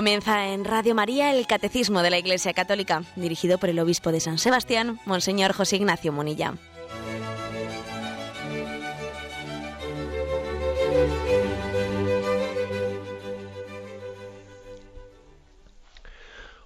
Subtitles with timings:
[0.00, 4.20] Comienza en Radio María el Catecismo de la Iglesia Católica, dirigido por el obispo de
[4.20, 6.54] San Sebastián, Monseñor José Ignacio Munilla.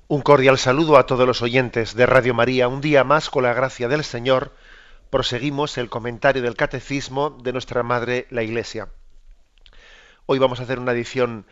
[0.06, 2.68] Un cordial saludo a todos los oyentes de Radio María.
[2.68, 4.52] Un día más, con la gracia del Señor,
[5.10, 8.90] proseguimos el comentario del Catecismo de nuestra Madre, la Iglesia.
[10.26, 11.46] Hoy vamos a hacer una edición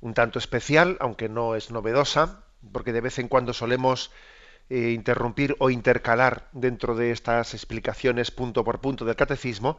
[0.00, 4.10] un tanto especial, aunque no es novedosa, porque de vez en cuando solemos
[4.70, 9.78] eh, interrumpir o intercalar dentro de estas explicaciones punto por punto del catecismo,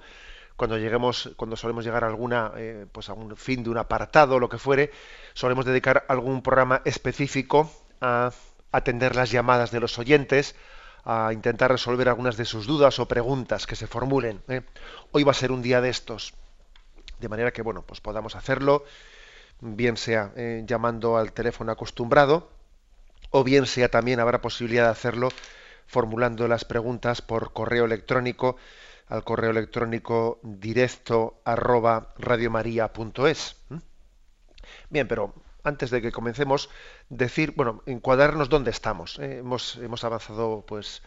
[0.56, 4.40] cuando lleguemos, cuando solemos llegar a alguna, eh, pues a un fin de un apartado,
[4.40, 4.92] lo que fuere,
[5.34, 8.32] solemos dedicar algún programa específico a
[8.72, 10.56] atender las llamadas de los oyentes,
[11.06, 14.42] a intentar resolver algunas de sus dudas o preguntas que se formulen.
[14.50, 14.62] ¿eh?
[15.12, 16.34] Hoy va a ser un día de estos,
[17.20, 18.84] de manera que bueno, pues podamos hacerlo
[19.62, 22.50] bien sea eh, llamando al teléfono acostumbrado,
[23.32, 25.30] o bien sea también habrá posibilidad de hacerlo
[25.88, 28.58] formulando las preguntas por correo electrónico
[29.08, 33.58] al correo electrónico directo arroba radiomaria.es.
[34.90, 36.70] Bien, pero antes de que comencemos,
[37.10, 39.18] decir, bueno, encuadrarnos dónde estamos.
[39.20, 39.40] ¿eh?
[39.40, 41.02] hemos, hemos avanzado, pues,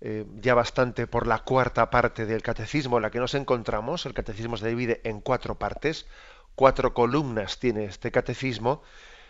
[0.00, 4.06] eh, ya bastante por la cuarta parte del catecismo en la que nos encontramos.
[4.06, 6.06] El catecismo se divide en cuatro partes
[6.54, 8.82] cuatro columnas tiene este catecismo.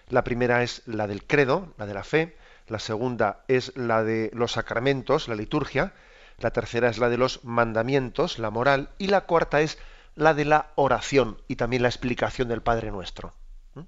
[0.08, 2.36] La primera es la del credo, la de la fe.
[2.66, 5.92] La segunda es la de los sacramentos, la liturgia.
[6.38, 8.90] La tercera es la de los mandamientos, la moral.
[8.98, 9.78] Y la cuarta es
[10.14, 13.34] la de la oración y también la explicación del Padre Nuestro.
[13.74, 13.82] ¿Mm?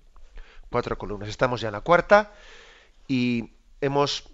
[0.70, 1.28] Cuatro columnas.
[1.28, 2.32] Estamos ya en la cuarta
[3.08, 4.28] y hemos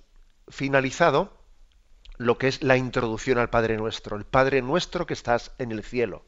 [0.48, 1.36] finalizado
[2.19, 4.16] lo que es la introducción al Padre Nuestro.
[4.16, 6.24] El Padre Nuestro que estás en el cielo.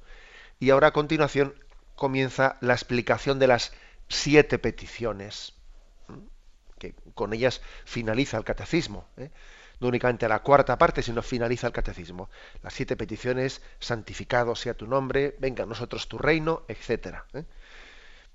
[0.60, 1.54] Y ahora a continuación
[1.96, 3.72] comienza la explicación de las
[4.08, 5.54] siete peticiones,
[6.78, 9.06] que con ellas finaliza el catecismo.
[9.16, 9.30] ¿eh?
[9.80, 12.30] No únicamente la cuarta parte, sino finaliza el catecismo.
[12.62, 17.18] Las siete peticiones, santificado sea tu nombre, venga a nosotros tu reino, etc.
[17.34, 17.44] ¿eh?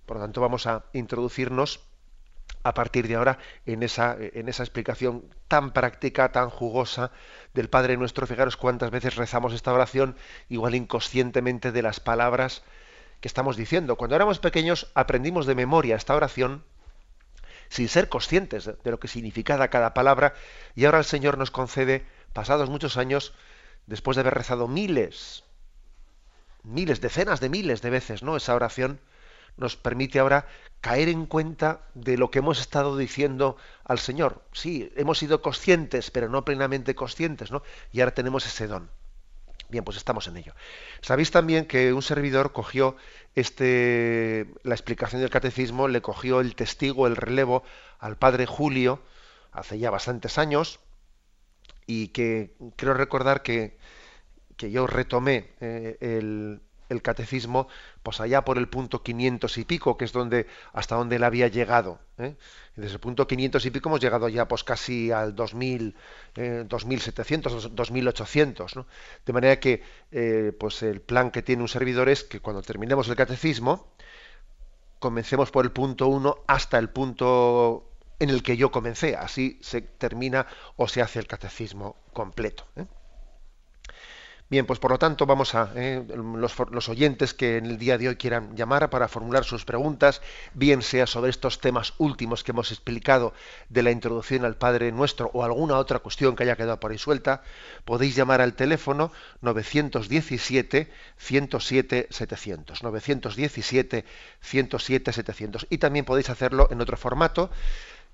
[0.05, 1.81] Por lo tanto, vamos a introducirnos
[2.63, 7.11] a partir de ahora en esa, en esa explicación tan práctica, tan jugosa
[7.53, 8.27] del Padre Nuestro.
[8.27, 10.15] Fijaros cuántas veces rezamos esta oración,
[10.49, 12.63] igual inconscientemente de las palabras
[13.21, 13.95] que estamos diciendo.
[13.95, 16.63] Cuando éramos pequeños aprendimos de memoria esta oración
[17.69, 20.33] sin ser conscientes de lo que significaba cada palabra
[20.75, 23.33] y ahora el Señor nos concede, pasados muchos años,
[23.85, 25.43] después de haber rezado miles,
[26.63, 28.35] miles, decenas de miles de veces, ¿no?
[28.35, 28.99] Esa oración
[29.57, 30.47] nos permite ahora
[30.81, 34.43] caer en cuenta de lo que hemos estado diciendo al Señor.
[34.53, 37.61] Sí, hemos sido conscientes, pero no plenamente conscientes, ¿no?
[37.91, 38.89] Y ahora tenemos ese don.
[39.69, 40.53] Bien, pues estamos en ello.
[41.01, 42.95] Sabéis también que un servidor cogió
[43.35, 47.63] este, la explicación del catecismo, le cogió el testigo, el relevo
[47.99, 49.03] al padre Julio
[49.51, 50.79] hace ya bastantes años
[51.85, 53.77] y que creo recordar que,
[54.57, 57.67] que yo retomé eh, el, el catecismo,
[58.03, 61.47] pues allá por el punto 500 y pico, que es donde hasta donde él había
[61.47, 61.99] llegado.
[62.17, 62.35] ¿eh?
[62.75, 65.95] Desde el punto 500 y pico hemos llegado ya pues casi al 2000,
[66.35, 68.75] eh, 2700, 2800.
[68.75, 68.87] ¿no?
[69.25, 73.07] De manera que eh, pues el plan que tiene un servidor es que cuando terminemos
[73.07, 73.93] el catecismo,
[74.99, 77.89] comencemos por el punto 1 hasta el punto
[78.19, 79.15] en el que yo comencé.
[79.15, 82.67] Así se termina o se hace el catecismo completo.
[82.75, 82.85] ¿eh?
[84.49, 88.09] Bien, pues por lo tanto vamos a eh, los, oyentes que en el día de
[88.09, 90.23] hoy quieran llamar para formular sus preguntas,
[90.55, 93.31] bien sea sobre estos temas últimos que hemos explicado
[93.69, 96.97] de la introducción al Padre Nuestro o alguna otra cuestión que haya quedado por ahí
[96.97, 97.43] suelta,
[97.85, 99.11] podéis llamar al teléfono
[99.41, 104.05] 917 107 700, 917
[104.41, 107.51] 107 700 y también podéis hacerlo en otro formato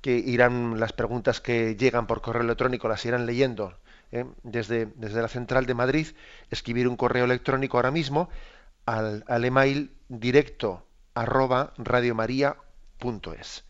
[0.02, 3.78] que irán las preguntas que llegan por correo electrónico las irán leyendo
[4.12, 4.26] ¿eh?
[4.44, 6.08] desde, la central de Madrid,
[6.50, 8.30] escribir un correo electrónico ahora mismo
[8.86, 13.66] al, al email directo arroba radiomaria.es.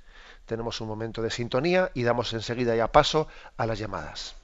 [0.45, 3.27] Tenemos un momento de sintonía y damos enseguida ya paso
[3.57, 4.35] a las llamadas.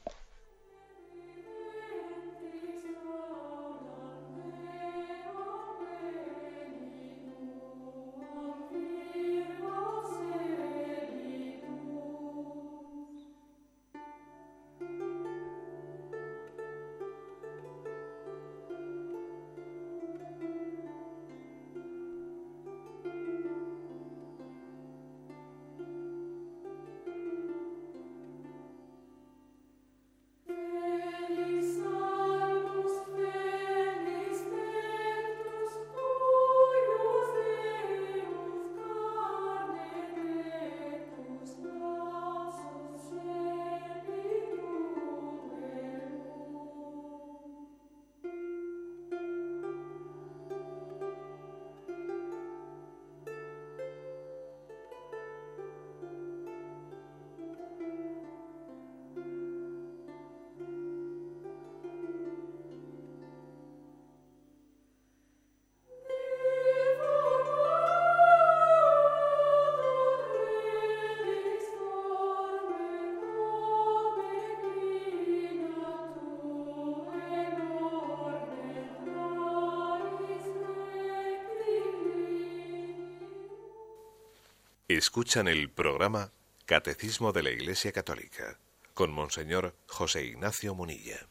[85.01, 86.30] Escuchan el programa
[86.68, 88.59] Catecismo de la Iglesia Católica
[88.94, 91.25] con Monseñor José Ignacio Munilla.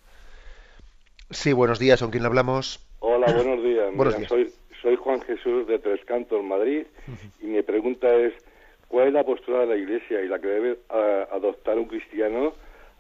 [1.31, 2.85] Sí, buenos días, ¿con quién hablamos?
[2.99, 3.87] Hola, buenos días.
[3.95, 4.29] buenos días.
[4.29, 4.53] Soy,
[4.83, 6.85] soy Juan Jesús de Tres Cantos, Madrid,
[7.41, 8.33] y mi pregunta es,
[8.89, 10.79] ¿cuál es la postura de la Iglesia y la que debe
[11.31, 12.55] adoptar un cristiano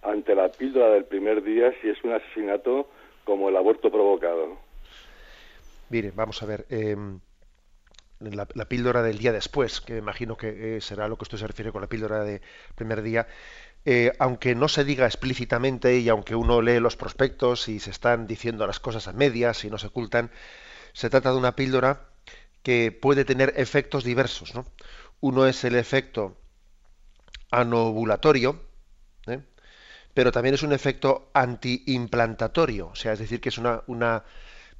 [0.05, 2.89] ante la píldora del primer día si es un asesinato
[3.25, 4.57] como el aborto provocado?
[5.89, 6.65] Mire, vamos a ver.
[6.71, 7.19] Em,
[8.21, 11.73] la, píldora del día después, que imagino que eh, será lo que usted se refiere
[11.73, 12.43] con la píldora de
[12.75, 13.27] primer día,
[13.87, 18.27] eh, aunque no se diga explícitamente y aunque uno lee los prospectos y se están
[18.27, 20.31] diciendo las cosas a medias y no se ocultan,
[20.93, 22.09] se trata de una píldora
[22.63, 24.53] que puede tener efectos diversos.
[25.21, 26.37] Uno es el efecto
[27.51, 28.63] anovulatorio,
[29.27, 29.41] ¿eh?
[30.13, 34.25] pero también es un efecto antiimplantatorio, o sea, es decir, que es una, una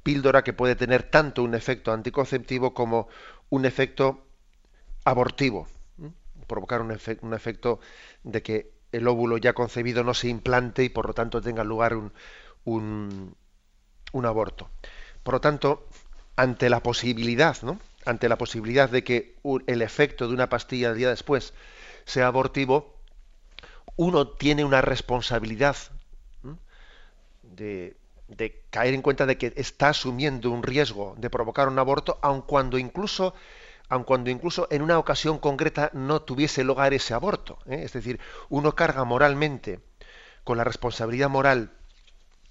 [0.03, 3.07] píldora que puede tener tanto un efecto anticonceptivo como
[3.49, 4.25] un efecto
[5.03, 5.67] abortivo,
[6.47, 7.79] provocar un, efecto
[8.23, 11.95] de que el óvulo ya concebido no se implante y por lo tanto tenga lugar
[11.95, 12.11] un,
[12.65, 13.35] un,
[14.11, 14.69] un aborto.
[15.23, 15.87] Por lo tanto,
[16.35, 17.79] ante la posibilidad, ¿no?
[18.05, 19.35] ante la posibilidad de que
[19.67, 21.53] el efecto de una pastilla el día después
[22.05, 22.95] sea abortivo,
[23.95, 25.77] uno tiene una responsabilidad
[27.43, 27.95] de,
[28.35, 32.41] de caer en cuenta de que está asumiendo un riesgo de provocar un aborto, aun
[32.41, 33.33] cuando incluso,
[33.89, 37.59] aun cuando incluso en una ocasión concreta no tuviese lugar ese aborto.
[37.65, 37.81] ¿eh?
[37.83, 38.19] Es decir,
[38.49, 39.81] uno carga moralmente
[40.43, 41.71] con la responsabilidad moral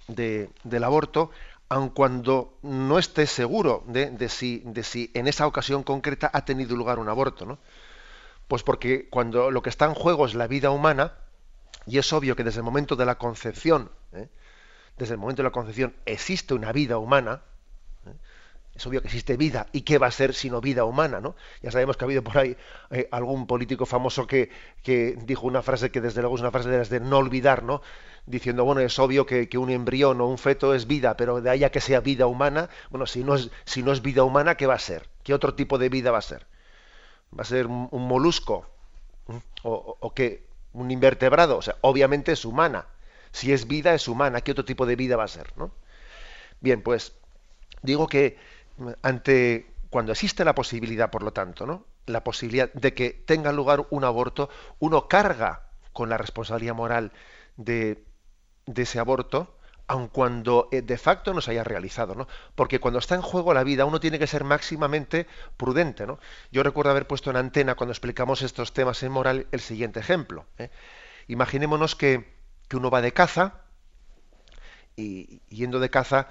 [0.07, 1.31] de, del aborto,
[1.67, 6.45] aun cuando no esté seguro de, de, si, de si en esa ocasión concreta ha
[6.45, 7.45] tenido lugar un aborto.
[7.45, 7.57] ¿no?
[8.47, 11.13] Pues porque cuando lo que está en juego es la vida humana,
[11.87, 14.29] y es obvio que desde el momento de la concepción, ¿eh?
[14.97, 17.41] Desde el momento de la concepción existe una vida humana,
[18.05, 18.13] ¿eh?
[18.75, 21.19] es obvio que existe vida, ¿y qué va a ser sino vida humana?
[21.19, 21.35] ¿no?
[21.61, 22.55] Ya sabemos que ha habido por ahí
[22.91, 24.49] eh, algún político famoso que,
[24.83, 27.63] que, dijo una frase que desde luego es una frase de las de no olvidar,
[27.63, 27.81] ¿no?
[28.25, 31.49] diciendo, bueno, es obvio que, que, un embrión o un feto es vida, pero de
[31.49, 34.55] ahí a que sea vida humana, bueno, si no, es, si no es vida humana,
[34.55, 35.09] ¿qué va a ser?
[35.23, 36.45] ¿Qué otro tipo de vida va a ser?
[37.37, 38.67] ¿Va a ser un, molusco?
[39.63, 40.45] ¿O, o, o qué?
[40.73, 41.57] ¿Un invertebrado?
[41.57, 42.85] O sea, obviamente es humana
[43.31, 44.41] si es vida, es humana.
[44.41, 45.53] ¿Qué otro tipo de vida va a ser?
[45.57, 45.73] ¿no?
[46.59, 47.15] Bien, pues
[47.81, 48.37] digo que
[49.01, 51.85] ante cuando existe la posibilidad, por lo tanto, ¿no?
[52.05, 57.11] la posibilidad de que tenga lugar un aborto, uno carga con la responsabilidad moral
[57.57, 58.03] de,
[58.65, 59.55] de ese aborto,
[59.87, 62.27] aun cuando eh, de facto no se haya realizado, ¿no?
[62.55, 66.17] Porque cuando está en juego la vida, uno tiene que ser máximamente prudente, ¿no?
[66.51, 70.45] Yo recuerdo haber puesto en antena cuando explicamos estos temas en moral el siguiente ejemplo.
[70.57, 70.69] ¿eh?
[71.27, 72.40] Imaginémonos que
[72.71, 73.43] que uno va de caza
[74.95, 76.29] y yendo de caza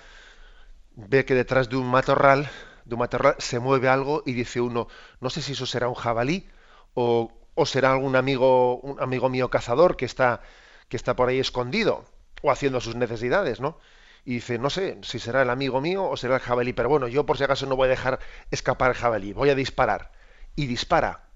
[0.96, 2.48] ve que detrás de un matorral,
[2.86, 4.88] de un matorral se mueve algo y dice uno,
[5.20, 6.48] no sé si eso será un jabalí
[6.94, 10.40] o, o será algún amigo, un amigo mío cazador que está,
[10.88, 12.06] que está por ahí escondido
[12.40, 13.76] o haciendo sus necesidades, ¿no?
[14.24, 17.06] Y dice, no sé si será el amigo mío o será el jabalí, pero bueno,
[17.06, 18.18] yo por si acaso no voy a dejar
[18.50, 20.10] escapar el jabalí, voy a disparar.
[20.56, 21.28] Y dispara.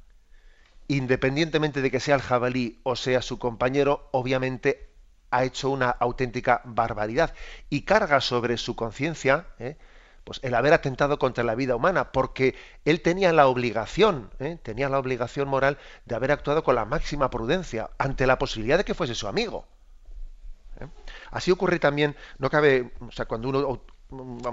[0.88, 4.93] Independientemente de que sea el jabalí o sea su compañero, obviamente
[5.34, 7.34] ha hecho una auténtica barbaridad
[7.68, 9.76] y carga sobre su conciencia ¿eh?
[10.24, 14.58] pues el haber atentado contra la vida humana, porque él tenía la obligación, ¿eh?
[14.62, 15.76] tenía la obligación moral
[16.06, 19.66] de haber actuado con la máxima prudencia ante la posibilidad de que fuese su amigo.
[20.80, 20.86] ¿eh?
[21.30, 23.82] Así ocurre también, no cabe, o sea, cuando uno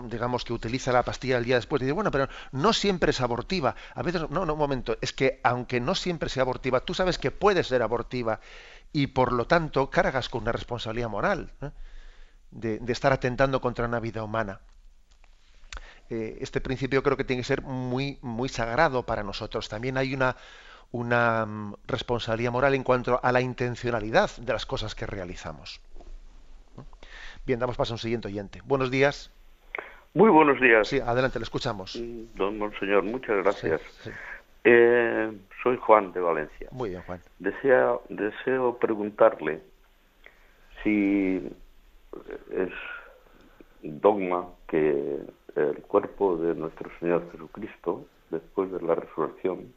[0.08, 3.76] digamos que utiliza la pastilla el día después, dice, bueno, pero no siempre es abortiva.
[3.94, 7.18] A veces, no, no, un momento, es que aunque no siempre sea abortiva, tú sabes
[7.18, 8.40] que puede ser abortiva
[8.94, 11.72] y por lo tanto cargas con una responsabilidad moral ¿eh?
[12.52, 14.60] de, estar atentando contra una vida humana.
[16.10, 19.70] Eh, este principio creo que tiene que ser muy, muy sagrado para nosotros.
[19.70, 20.36] También hay una,
[20.92, 25.80] una mm, responsabilidad moral en cuanto a la intencionalidad de las cosas que realizamos.
[27.46, 28.62] Bien, damos paso a un siguiente oyente.
[28.66, 29.32] Buenos días.
[30.14, 30.88] Muy buenos días.
[30.90, 31.98] Sí, adelante, le escuchamos.
[32.36, 33.82] Don Monseñor, muchas gracias.
[34.64, 35.32] Eh,
[35.64, 36.70] soy Juan de Valencia.
[36.72, 37.20] Muy bien, Juan.
[37.40, 39.62] deseo preguntarle
[40.84, 41.42] si
[42.52, 42.72] es
[43.82, 45.20] dogma que
[45.56, 49.74] el cuerpo de nuestro Señor Jesucristo, después de la resurrección,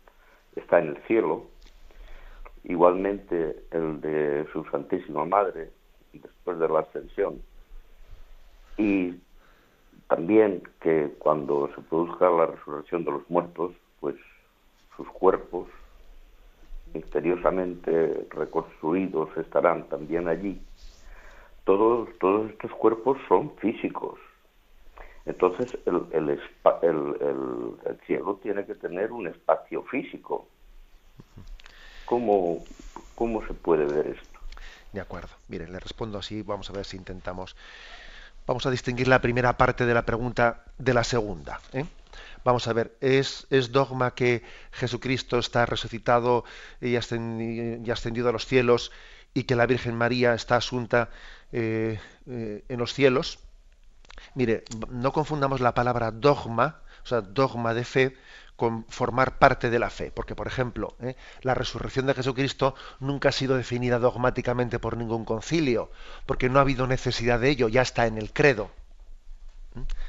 [0.57, 1.47] está en el cielo,
[2.65, 5.71] igualmente el de su Santísima Madre,
[6.13, 7.43] después de la ascensión,
[8.77, 9.15] y
[10.09, 14.17] también que cuando se produzca la resurrección de los muertos, pues
[14.97, 15.69] sus cuerpos
[16.93, 20.63] misteriosamente reconstruidos estarán también allí.
[21.65, 24.21] Todos, todos estos cuerpos son físicos.
[25.27, 26.31] Entonces el, el,
[26.83, 30.47] el, el cielo tiene que tener un espacio físico.
[32.05, 32.65] ¿cómo,
[33.15, 34.39] ¿cómo se puede ver esto?
[34.93, 35.31] De acuerdo.
[35.49, 37.57] Mire, le respondo así, vamos a ver si intentamos.
[38.47, 41.61] Vamos a distinguir la primera parte de la pregunta de la segunda.
[41.73, 41.85] ¿eh?
[42.45, 46.45] Vamos a ver, ¿es, ¿es, dogma que Jesucristo está resucitado
[46.81, 48.93] y ascendido a los cielos
[49.33, 51.09] y que la Virgen María está asunta
[51.53, 53.39] eh, eh, en los cielos?
[54.35, 58.17] Mire, no confundamos la palabra dogma, o sea, dogma de fe,
[58.57, 60.13] con formar parte de la fe.
[60.15, 61.17] Porque, por ejemplo, ¿eh?
[61.43, 65.91] la resurrección de Jesucristo nunca ha sido definida dogmáticamente por ningún concilio,
[66.27, 68.71] porque no ha habido necesidad de ello, ya está en el credo.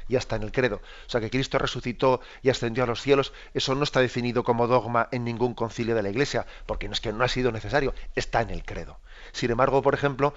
[0.08, 0.76] Ya está en el credo.
[0.76, 4.66] O sea, que Cristo resucitó y ascendió a los cielos, eso no está definido como
[4.66, 7.94] dogma en ningún concilio de la Iglesia, porque no es que no ha sido necesario,
[8.14, 8.98] está en el credo.
[9.32, 10.34] Sin embargo, por ejemplo,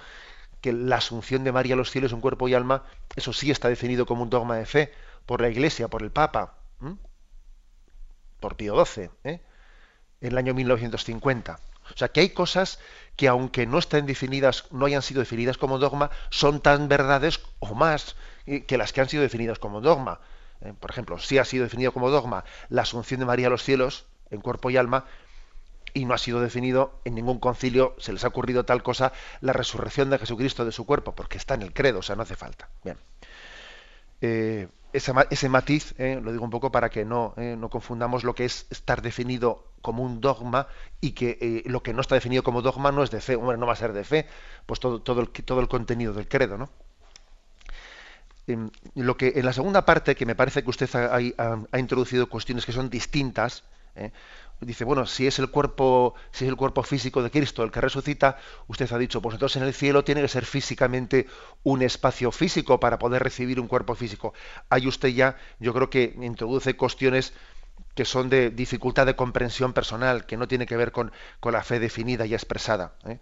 [0.60, 2.84] que la asunción de María a los cielos en cuerpo y alma,
[3.16, 4.92] eso sí está definido como un dogma de fe
[5.26, 6.54] por la Iglesia, por el Papa
[8.40, 9.40] por Pío XII, ¿eh?
[10.20, 11.60] en el año 1950.
[11.94, 12.78] O sea que hay cosas
[13.16, 17.74] que aunque no estén definidas, no hayan sido definidas como dogma, son tan verdades o
[17.74, 20.20] más que las que han sido definidas como dogma.
[20.60, 20.72] ¿eh?
[20.78, 24.06] Por ejemplo, si ha sido definido como dogma la asunción de María a los cielos
[24.30, 25.06] en cuerpo y alma,
[25.92, 29.52] y no ha sido definido en ningún concilio, se les ha ocurrido tal cosa, la
[29.52, 32.36] resurrección de Jesucristo de su cuerpo, porque está en el credo, o sea, no hace
[32.36, 32.68] falta.
[32.84, 32.96] Bien.
[34.20, 38.34] Eh, ese, matiz, eh, lo digo un poco para que no, eh, no, confundamos lo
[38.34, 40.66] que es estar definido como un dogma
[41.00, 43.66] y que lo que no está definido como dogma no es de fe, bueno, no
[43.66, 44.26] va a ser de fe,
[44.66, 46.68] pues todo, todo, el, todo el contenido del credo, ¿no?
[48.52, 52.66] En, lo que, en la segunda parte, que me parece que usted ha, introducido cuestiones
[52.66, 53.64] que son distintas,
[54.60, 57.80] dice, bueno, si es el cuerpo, si es el cuerpo físico de Cristo el que
[57.80, 58.38] resucita,
[58.68, 61.26] usted ha dicho, pues entonces en el cielo tiene que ser físicamente
[61.62, 64.34] un espacio físico para poder recibir un cuerpo físico.
[64.68, 67.32] Ahí usted ya, yo creo que introduce cuestiones
[67.94, 71.62] que son de dificultad de comprensión personal, que no tiene que ver con, con la
[71.62, 72.92] fe definida y expresada.
[73.06, 73.18] ¿eh?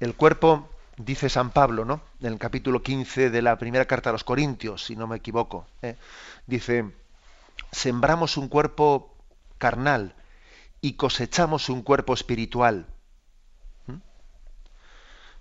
[0.00, 0.68] El cuerpo,
[0.98, 2.02] dice San Pablo, ¿no?
[2.20, 5.66] En el capítulo 15 de la primera carta a los Corintios, si no me equivoco,
[5.82, 5.96] ¿eh?
[6.46, 6.90] dice,
[7.72, 9.14] sembramos un cuerpo
[9.58, 10.14] carnal,
[10.80, 12.86] y cosechamos un cuerpo espiritual.
[13.86, 13.96] ¿Mm?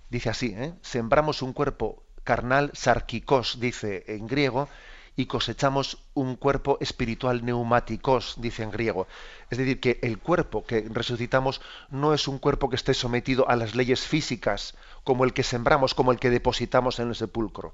[0.10, 0.74] Dice así, ¿eh?
[0.82, 4.68] sembramos un cuerpo carnal, sarkikos, dice en griego,
[5.17, 9.07] y cosechamos un cuerpo espiritual neumáticos, dice en griego.
[9.50, 11.59] Es decir, que el cuerpo que resucitamos
[11.89, 15.93] no es un cuerpo que esté sometido a las leyes físicas, como el que sembramos,
[15.93, 17.74] como el que depositamos en el sepulcro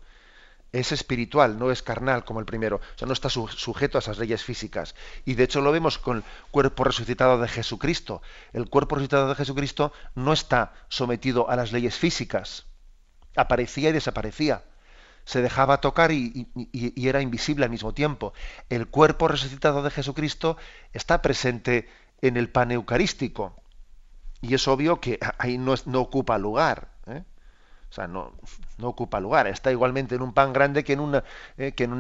[0.73, 2.77] es espiritual, no es carnal como el primero.
[2.77, 4.95] O sea, no está sujeto a esas leyes físicas.
[5.23, 8.23] Y de hecho lo vemos con el cuerpo resucitado de Jesucristo.
[8.53, 12.65] El cuerpo resucitado de Jesucristo no está sometido a las leyes físicas.
[13.35, 14.63] Aparecía y desaparecía.
[15.25, 16.48] Se dejaba tocar y,
[16.96, 18.34] era invisible al mismo tiempo.
[18.70, 20.58] El cuerpo resucitado de Jesucristo
[20.92, 21.89] está presente
[22.22, 23.56] en el pan eucarístico.
[24.42, 26.89] Y es obvio que ahí no, ocupa lugar.
[27.08, 27.24] ¿eh?
[27.89, 28.34] O sea, no,
[28.77, 29.48] no, ocupa lugar.
[29.48, 31.24] Está igualmente en un pan grande que en, una,
[31.58, 31.94] eh, que en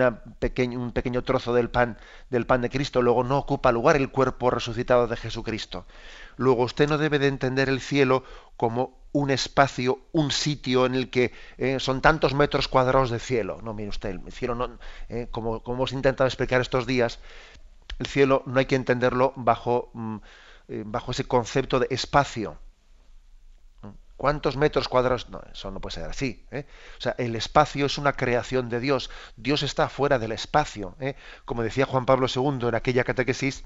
[0.77, 1.97] un pequeño trozo del pan,
[2.29, 3.01] del pan de Cristo.
[3.01, 5.85] Luego no ocupa lugar el cuerpo resucitado de Jesucristo.
[6.35, 8.23] Luego usted no debe de entender el cielo
[8.57, 13.59] como un espacio, un sitio en el que eh, son tantos metros cuadrados de cielo.
[13.63, 14.77] No, mire usted, el cielo no,
[15.09, 17.19] eh, como, hemos intentado explicar estos días,
[17.99, 20.17] el cielo no hay que entenderlo bajo, mm,
[20.85, 22.57] bajo ese concepto de espacio
[24.23, 25.29] ¿Cuántos metros cuadrados?
[25.29, 26.45] No, eso no puede ser así.
[26.49, 26.65] ¿eh?
[26.97, 29.09] O sea, el espacio es una creación de Dios.
[29.35, 30.95] Dios está fuera del espacio.
[31.01, 31.15] ¿eh?
[31.43, 33.65] Como decía Juan Pablo II en aquella catequesis,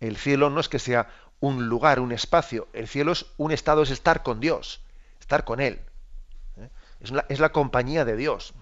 [0.00, 2.68] el cielo no es que sea un lugar, un espacio.
[2.72, 4.80] El cielo es un estado, es estar con Dios,
[5.20, 5.80] estar con Él.
[6.58, 6.68] ¿eh?
[7.28, 8.54] Es, la, compañía de Dios.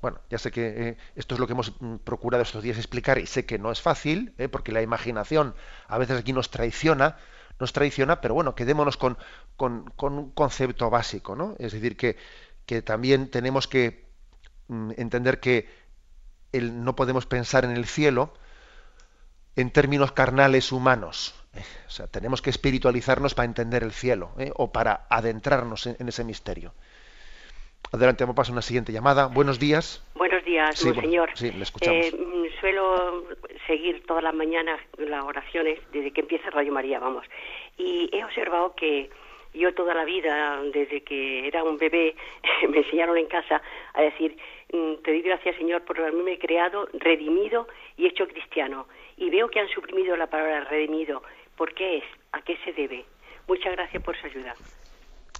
[0.00, 3.26] Bueno, ya sé que esto es lo que hemos mm, procurado estos días explicar y
[3.26, 5.54] sé que no es fácil, porque la imaginación
[5.88, 7.16] a veces aquí nos traiciona
[7.58, 9.16] nos traiciona, pero bueno, quedémonos con,
[9.58, 11.54] un concepto básico, ¿no?
[11.58, 12.16] Es decir, que,
[12.82, 14.04] también tenemos que
[14.68, 15.68] mm, entender que
[16.52, 18.32] no podemos pensar en el cielo
[19.56, 21.34] en términos carnales humanos.
[21.86, 24.52] O sea, tenemos que espiritualizarnos para entender el cielo ¿eh?
[24.54, 26.72] o para adentrarnos en, ese misterio.
[27.92, 29.26] Adelante, vamos a pasar a una siguiente llamada.
[29.28, 30.04] Buenos días.
[30.14, 31.30] Buenos días, señor.
[31.34, 32.04] sí, le escuchamos.
[32.06, 33.24] Eh, suelo
[33.66, 37.24] seguir todas las mañanas las oraciones desde que empieza Radio María, vamos.
[37.78, 39.08] Y he observado que
[39.54, 42.14] yo toda la vida, desde que era un bebé,
[42.68, 43.62] me enseñaron en casa
[43.94, 44.36] a decir,
[44.72, 48.86] mm, te doy gracias Señor por haberme creado, redimido y hecho cristiano.
[49.16, 51.22] Y veo que han suprimido la palabra redimido.
[51.56, 52.04] ¿Por qué es?
[52.32, 53.04] ¿A qué se debe?
[53.48, 54.54] Muchas gracias por su ayuda.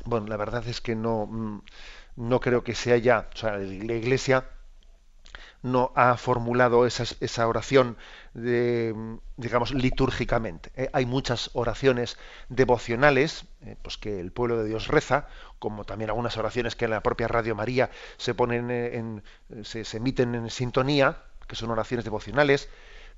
[0.04, 1.60] Bueno, la verdad es que no, mm,
[2.16, 4.44] no creo que sea ya, o sea, la Iglesia
[5.62, 7.96] no ha formulado esa, oración,
[8.34, 10.70] digamos, litúrgicamente.
[10.76, 10.90] ¿eh?
[10.92, 12.18] Hay muchas oraciones
[12.48, 15.28] devocionales, eh, pues que el pueblo de Dios reza,
[15.58, 19.22] como también algunas oraciones que en la propia Radio María se ponen en,
[19.64, 21.18] se, emiten en sintonía,
[21.48, 22.70] que son oraciones devocionales,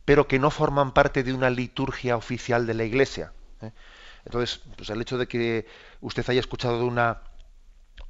[0.09, 3.35] pero que no forman parte de una liturgia oficial de la Iglesia.
[3.61, 3.73] ¿eh?
[4.25, 5.67] Entonces, pues el hecho de que
[6.01, 7.21] usted haya escuchado una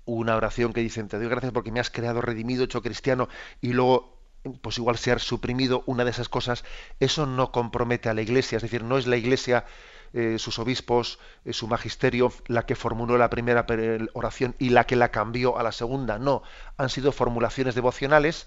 [0.04, 3.28] una oración que dice, te doy gracias porque me has creado redimido, hecho cristiano,
[3.60, 4.16] y luego
[4.62, 6.64] pues igual se ha suprimido una de esas cosas,
[7.00, 9.66] eso no compromete a la Iglesia, es decir, no es la Iglesia,
[10.12, 13.66] eh, sus obispos, eh, su magisterio, la que formuló la primera
[14.12, 16.44] oración y la que la cambió a la segunda, no,
[16.76, 18.46] han sido formulaciones devocionales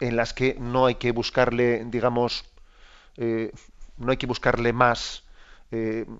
[0.00, 2.44] en las que no hay que buscarle, digamos,
[3.16, 5.24] no hay que buscarle más,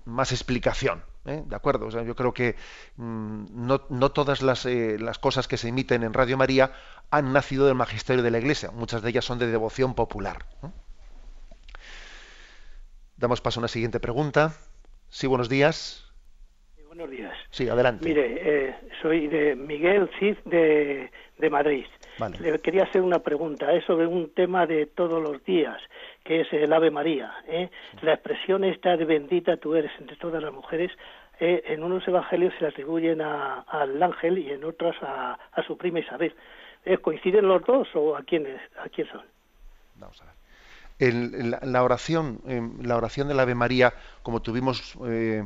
[0.05, 1.03] más explicación.
[1.25, 1.85] ¿De acuerdo?
[1.85, 2.55] O sea, yo creo que
[2.95, 6.71] mm, no, no, todas las, las, cosas que se emiten en Radio María
[7.11, 8.71] han nacido del magisterio de la Iglesia.
[8.71, 10.45] Muchas de ellas son de devoción popular.
[13.17, 14.53] Damos paso a una siguiente pregunta.
[15.09, 16.05] Sí, buenos días.
[16.87, 17.33] buenos días.
[17.51, 18.05] Sí, adelante.
[18.05, 21.85] Mire, eh, soy de Miguel Cid de, de Madrid.
[22.39, 23.71] Le quería hacer una pregunta.
[23.73, 25.81] Es sobre un tema de todos los días,
[26.23, 27.31] que es el Ave María.
[27.47, 27.69] ¿eh?
[28.01, 30.91] La expresión esta de bendita tú eres entre todas las mujeres
[31.39, 35.77] eh, en unos evangelios se le atribuyen al ángel y en otros a, a su
[35.77, 36.35] prima Isabel.
[36.83, 39.21] Eh, ¿Coinciden los dos o a quiénes a quién son?
[39.95, 40.33] Vamos a ver.
[40.99, 42.41] En, la, oración,
[42.81, 45.45] la oración del Ave María, como tuvimos eh,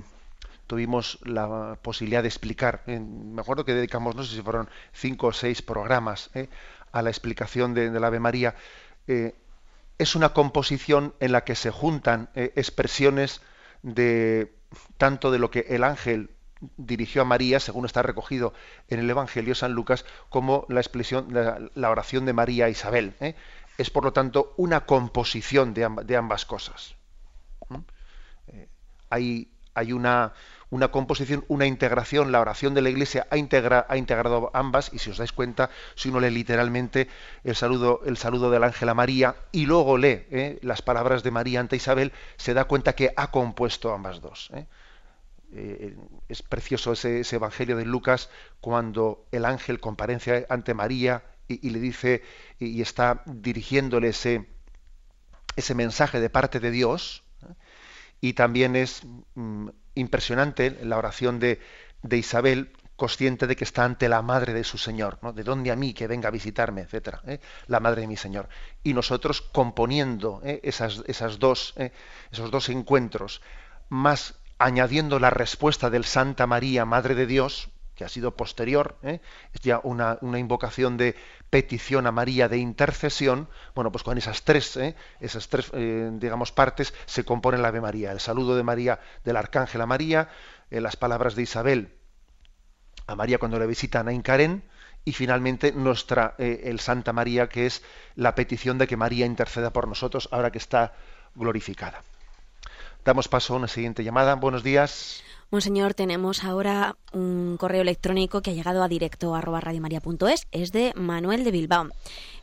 [0.67, 5.33] tuvimos la posibilidad de explicar, me acuerdo que dedicamos, no sé si fueron cinco o
[5.33, 6.49] seis programas eh,
[6.91, 8.55] a la explicación de, del Ave María,
[9.05, 13.41] es una composición en la que se juntan expresiones
[13.81, 14.55] de
[14.97, 16.29] tanto de lo que el ángel
[16.77, 18.53] dirigió a María, según está recogido
[18.87, 21.27] en el Evangelio de San Lucas, como la expresión,
[21.73, 23.13] la, oración de María a Isabel.
[23.19, 23.35] ¿eh?
[23.77, 26.95] Es por lo tanto una composición de, ambas cosas.
[28.47, 28.67] Eh,
[29.09, 30.33] hay, hay una,
[30.73, 35.11] una, composición, una integración, la oración de la Iglesia ha, ha, integrado ambas, y si
[35.11, 37.07] os dais cuenta, si uno lee literalmente
[37.43, 40.59] el saludo, el saludo del ángel a María y luego lee ¿eh?
[40.63, 44.49] las palabras de María ante Isabel, se da cuenta que ha compuesto ambas dos.
[45.51, 45.95] Eh,
[46.27, 52.23] es precioso ese, Evangelio de Lucas cuando el ángel comparece ante María y, le dice
[52.57, 54.47] y, está dirigiéndole ese,
[55.55, 57.22] ese mensaje de parte de Dios.
[58.23, 58.27] ¿Eh?
[58.27, 59.01] Y también es
[59.35, 61.59] mm, impresionante la oración de,
[62.01, 65.33] de, Isabel, consciente de que está ante la madre de su Señor, ¿no?
[65.33, 67.39] de dónde a mí que venga a visitarme, etcétera, ¿eh?
[67.67, 68.49] la madre de mi Señor.
[68.83, 71.73] Y nosotros componiendo esas, esas dos,
[72.31, 73.41] esos dos encuentros,
[73.89, 79.21] más añadiendo la respuesta del Santa María, Madre de Dios, que ha sido posterior, ¿eh?
[79.53, 81.15] es ya una, invocación de
[81.49, 84.95] petición a María de intercesión, bueno, pues con esas tres, ¿eh?
[85.19, 89.37] esas tres, eh, digamos, partes se compone la Ave María, el saludo de María, del
[89.37, 90.29] Arcángel a María,
[90.69, 91.93] las palabras de Isabel
[93.05, 94.63] a María cuando le visitan a Incarén,
[95.05, 97.83] y finalmente nuestra, el Santa María, que es
[98.15, 100.93] la petición de que María interceda por nosotros ahora que está
[101.35, 102.03] glorificada.
[103.03, 104.35] Damos paso a una siguiente llamada.
[104.35, 105.23] Buenos días.
[105.53, 109.37] Monseñor, tenemos ahora un correo electrónico que ha llegado a directo.
[110.51, 111.89] Es de Manuel de Bilbao.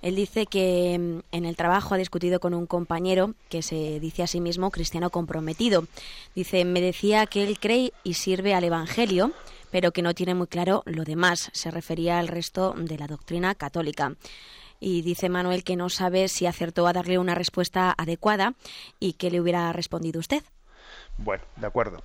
[0.01, 4.23] Él dice que mm, en el trabajo ha discutido con un compañero que se dice
[4.23, 5.89] a sí mismo cristiano comprometido.
[6.37, 9.33] Dice, me decía que él cree y sirve al Evangelio,
[9.73, 11.51] pero que no tiene muy claro lo demás.
[11.53, 14.15] Se refería al resto de la doctrina católica
[14.79, 18.55] y dice Manuel que no sabe si acertó a darle una respuesta adecuada
[19.01, 20.45] y que le hubiera respondido usted.
[21.19, 22.05] Bueno, de acuerdo.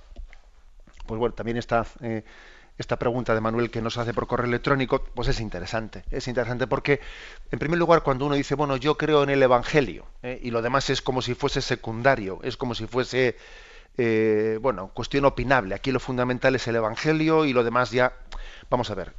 [1.06, 2.24] Pues bueno, también está eh,
[2.78, 6.04] esta pregunta de Manuel que nos hace por correo electrónico, pues es interesante.
[6.10, 7.00] Es interesante porque,
[7.50, 10.62] en primer lugar, cuando uno dice, bueno, yo creo en el Evangelio, eh, y lo
[10.62, 13.36] demás es como si fuese secundario, es como si fuese,
[13.96, 15.74] eh, bueno, cuestión opinable.
[15.74, 18.12] Aquí lo fundamental es el Evangelio y lo demás ya,
[18.70, 19.14] vamos a ver,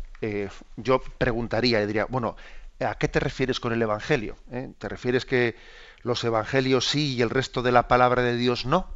[0.77, 2.35] yo preguntaría, y diría, bueno,
[2.79, 4.37] ¿A qué te refieres con el Evangelio?
[4.51, 4.71] ¿Eh?
[4.77, 5.55] ¿Te refieres que
[6.03, 8.87] los Evangelios sí y el resto de la palabra de Dios no?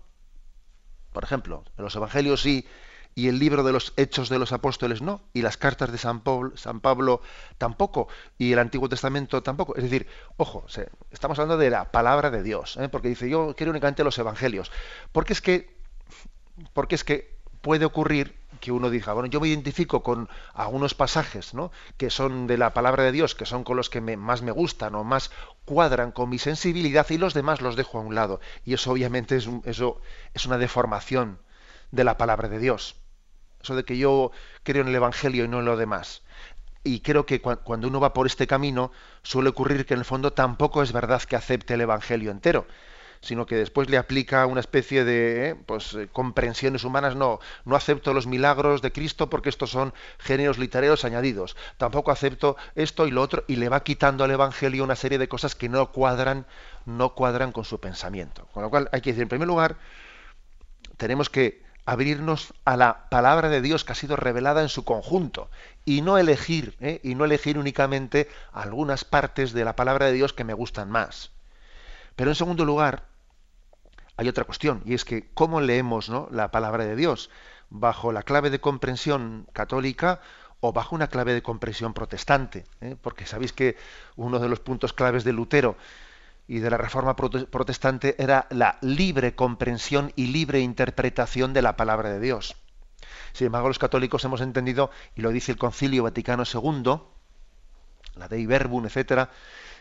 [1.11, 2.65] Por ejemplo, los Evangelios sí
[3.13, 6.21] y el libro de los Hechos de los Apóstoles no, y las cartas de San
[6.21, 7.21] Pablo,
[7.57, 9.75] tampoco, y el Antiguo Testamento tampoco.
[9.75, 10.65] Es decir, ojo,
[11.11, 12.89] estamos hablando de la palabra de Dios, ¿eh?
[12.89, 14.71] porque dice yo quiero únicamente los Evangelios.
[15.11, 15.77] Porque es que,
[16.73, 21.53] porque es que puede ocurrir que uno diga, bueno, yo me identifico con algunos pasajes
[21.53, 21.71] ¿no?
[21.97, 24.95] que son de la palabra de Dios, que son con los que más me gustan
[24.95, 25.31] o más
[25.65, 28.39] cuadran con mi sensibilidad y los demás los dejo a un lado.
[28.65, 30.01] Y eso obviamente es, eso
[30.33, 31.39] es una deformación
[31.91, 32.95] de la palabra de Dios.
[33.61, 34.31] Eso de que yo
[34.63, 36.23] creo en el Evangelio y no en lo demás.
[36.83, 40.33] y creo que cuando uno va por este camino suele ocurrir que en el fondo
[40.33, 42.65] tampoco es verdad que acepte el Evangelio entero,
[43.21, 47.15] sino que después le aplica una especie de eh, pues, eh, comprensiones humanas.
[47.15, 51.55] No, no acepto los milagros de Cristo porque estos son géneros literarios añadidos.
[51.77, 55.27] Tampoco acepto esto y lo otro y le va quitando al Evangelio una serie de
[55.27, 56.45] cosas que no cuadran,
[56.85, 58.47] no cuadran con su pensamiento.
[58.53, 59.77] Con lo cual hay que decir, en primer lugar,
[60.97, 65.49] tenemos que abrirnos a la palabra de Dios que ha sido revelada en su conjunto
[65.83, 67.01] y no elegir ¿eh?
[67.03, 71.31] y no elegir únicamente algunas partes de la palabra de Dios que me gustan más.
[72.15, 73.03] Pero en segundo lugar,
[74.21, 76.27] hay otra cuestión y es que cómo leemos ¿no?
[76.29, 77.31] la palabra de Dios
[77.71, 80.21] bajo la clave de comprensión católica
[80.59, 82.95] o bajo una clave de comprensión protestante, ¿eh?
[83.01, 83.77] porque sabéis que
[84.15, 85.75] uno de los puntos claves de Lutero
[86.47, 92.11] y de la Reforma Protestante era la libre comprensión y libre interpretación de la palabra
[92.11, 92.55] de Dios.
[93.33, 97.01] Sin embargo, los católicos hemos entendido, y lo dice el Concilio Vaticano II,
[98.17, 99.31] la Dei Verbum, etcétera,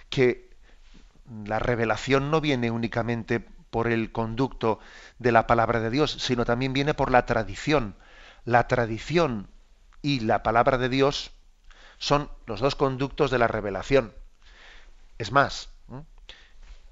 [0.08, 0.48] que
[1.44, 4.80] la revelación no viene únicamente por el conducto
[5.18, 7.96] de la palabra de Dios, sino también viene por la tradición.
[8.44, 9.48] La tradición
[10.02, 11.30] y la palabra de Dios
[11.98, 14.14] son los dos conductos de la revelación.
[15.18, 15.68] Es más,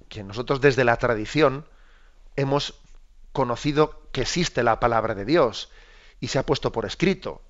[0.09, 1.67] que nosotros desde la tradición
[2.37, 2.75] hemos
[3.33, 5.71] conocido que existe la palabra de Dios
[6.21, 7.43] y se ha puesto por escrito.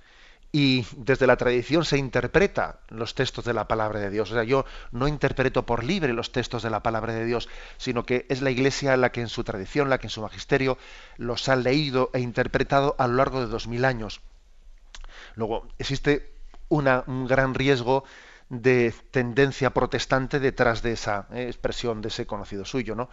[0.51, 4.31] Y desde la tradición se interpreta los textos de la palabra de Dios.
[4.31, 8.07] O sea, yo no interpreto por libre los textos de la palabra de Dios, sino
[8.07, 10.79] que es la Iglesia la que en su tradición, la que en su magisterio
[11.19, 14.23] los ha leído e interpretado a lo largo de dos mil años.
[15.35, 16.33] Luego, existe
[16.69, 18.05] un gran riesgo
[18.49, 23.11] de tendencia protestante detrás de esa eh, expresión de ese conocido suyo, ¿no?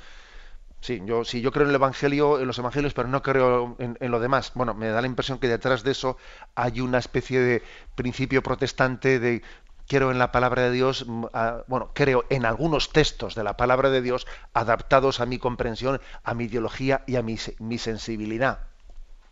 [0.81, 3.97] Sí, yo, sí, yo creo en el Evangelio, en los Evangelios, pero no creo en,
[4.11, 4.51] lo demás.
[4.53, 6.17] Bueno, me da la impresión que detrás de eso
[6.53, 7.63] hay una especie de
[7.95, 9.41] principio protestante de
[9.87, 14.01] quiero en la palabra de Dios, bueno, creo en algunos textos de la palabra de
[14.01, 17.37] Dios adaptados a mi comprensión, a mi ideología y a mi,
[17.77, 18.59] sensibilidad.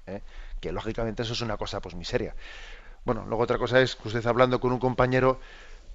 [0.07, 0.21] ¿eh?
[0.59, 2.35] Que lógicamente eso es una cosa pues miseria.
[3.05, 5.39] Bueno, luego otra cosa es que usted hablando con un compañero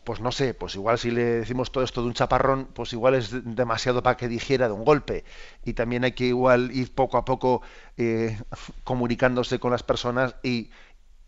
[0.08, 3.14] pues no sé, pues igual si le decimos todo esto de un chaparrón, pues igual
[3.14, 5.22] es demasiado para que dijera de un golpe.
[5.66, 7.60] Y también hay que igual ir poco a poco
[7.98, 8.40] eh,
[8.84, 10.70] comunicándose con las personas y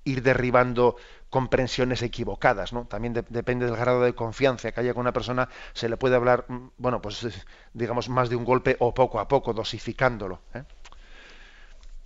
[0.04, 0.96] ir derribando
[1.28, 2.86] comprensiones equivocadas, ¿no?
[2.86, 6.46] También depende del grado de confianza que haya con una persona, se le puede hablar,
[6.48, 7.26] mm, bueno, pues
[7.74, 10.40] digamos más de un golpe o poco a poco, dosificándolo.
[10.54, 10.62] ¿eh?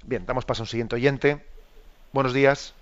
[0.04, 1.46] Bien, damos paso a un siguiente oyente.
[2.12, 2.74] Buenos días.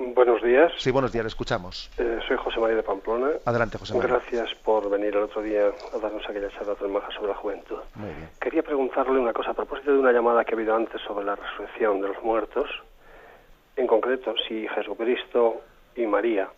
[0.00, 0.72] Buenos días.
[0.78, 1.90] Sí, buenos días, le escuchamos.
[1.98, 3.32] Eh, soy José María de Pamplona.
[3.44, 4.14] Adelante, José María.
[4.14, 7.76] Gracias por venir el otro día a darnos aquella charla tan maja sobre la juventud.
[7.96, 8.30] Muy bien.
[8.40, 11.36] Quería preguntarle una cosa a propósito de una llamada que ha habido antes sobre la
[11.36, 12.70] resurrección de los muertos.
[13.76, 15.60] En concreto, si Jesucristo
[15.94, 16.48] y María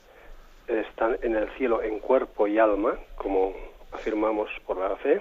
[0.68, 3.55] están en el cielo en cuerpo y alma, como
[3.90, 5.20] afirmamos por la fe,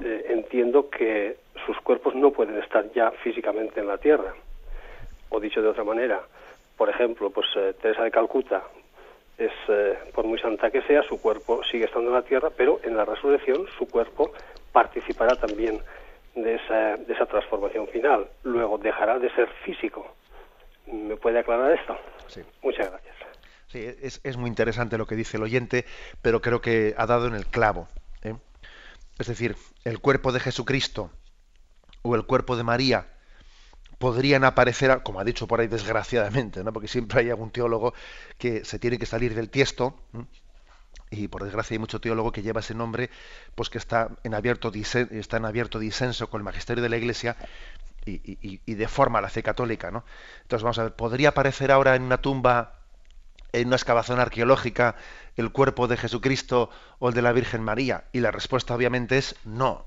[0.00, 4.32] eh, entiendo que sus cuerpos no pueden estar ya físicamente en la tierra.
[5.30, 6.22] O dicho de otra manera,
[6.78, 8.62] por ejemplo, pues eh, Teresa de Calcuta
[9.36, 12.80] es, eh, por muy santa que sea, su cuerpo sigue estando en la tierra, pero
[12.84, 14.32] en la resurrección su cuerpo
[14.72, 15.80] participará también
[16.36, 18.28] de esa, de esa transformación final.
[18.44, 20.06] Luego dejará de ser físico.
[20.86, 21.96] ¿Me puede aclarar esto?
[22.28, 22.42] Sí.
[22.62, 23.16] Muchas gracias.
[23.66, 25.84] Sí, es, es, muy interesante lo que dice el oyente,
[26.22, 27.88] pero creo que ha dado en el clavo.
[28.22, 28.34] ¿eh?
[29.18, 31.10] Es decir, el cuerpo de Jesucristo
[32.02, 33.17] o el cuerpo de María
[33.98, 36.72] podrían aparecer, como ha dicho por ahí desgraciadamente, ¿no?
[36.72, 37.94] porque siempre hay algún teólogo
[38.38, 39.94] que se tiene que salir del tiesto,
[41.10, 43.10] y por desgracia hay mucho teólogo que lleva ese nombre,
[43.54, 47.36] pues que está en abierto, está en abierto disenso con el magisterio de la Iglesia
[48.04, 49.90] y, y, deforma la fe católica.
[49.90, 50.04] ¿no?
[50.42, 52.80] Entonces vamos a ver, ¿podría aparecer ahora en una tumba,
[53.52, 54.96] en una excavación arqueológica,
[55.36, 58.04] el cuerpo de Jesucristo o el de la Virgen María?
[58.12, 59.86] Y la respuesta obviamente es no,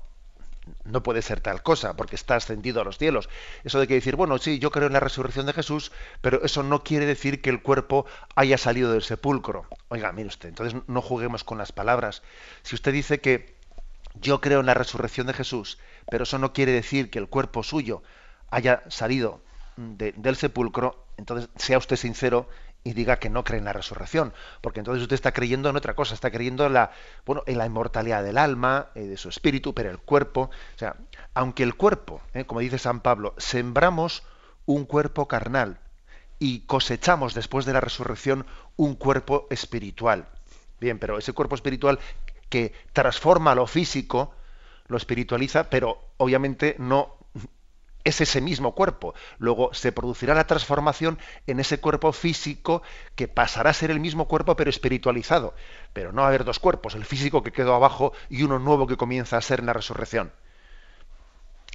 [0.84, 3.28] no puede ser tal cosa, porque está ascendido a los cielos.
[3.64, 6.62] Eso de que decir, bueno, sí, yo creo en la resurrección de Jesús, pero eso
[6.62, 9.66] no quiere decir que el cuerpo haya salido del sepulcro.
[9.88, 12.22] Oiga, mire usted, entonces no juguemos con las palabras.
[12.62, 13.56] Si usted dice que
[14.14, 15.78] yo creo en la resurrección de Jesús,
[16.10, 18.02] pero eso no quiere decir que el cuerpo suyo
[18.50, 19.40] haya salido
[19.76, 22.48] del sepulcro, entonces sea usted sincero
[22.84, 25.94] y diga que no cree en la resurrección, porque entonces usted está creyendo en otra
[25.94, 26.90] cosa, está creyendo en la,
[27.24, 30.96] bueno, en la inmortalidad del alma, eh, de su espíritu, pero el cuerpo, o sea,
[31.34, 34.24] aunque el cuerpo, eh, como dice San Pablo, sembramos
[34.66, 35.78] un cuerpo carnal
[36.38, 40.26] y cosechamos después de la resurrección un cuerpo espiritual.
[40.80, 42.00] Bien, pero ese cuerpo espiritual
[42.48, 44.34] que transforma lo físico,
[44.88, 47.16] lo espiritualiza, pero obviamente no
[48.04, 49.14] es ese mismo cuerpo.
[49.38, 52.82] Luego se producirá la transformación en ese cuerpo físico
[53.14, 55.54] que pasará a ser el mismo cuerpo pero espiritualizado.
[55.92, 58.86] Pero no va a haber dos cuerpos, el físico que quedó abajo y uno nuevo
[58.86, 60.32] que comienza a ser en la resurrección.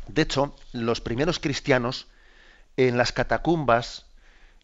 [0.08, 2.08] De hecho, los primeros cristianos
[2.78, 4.06] en las catacumbas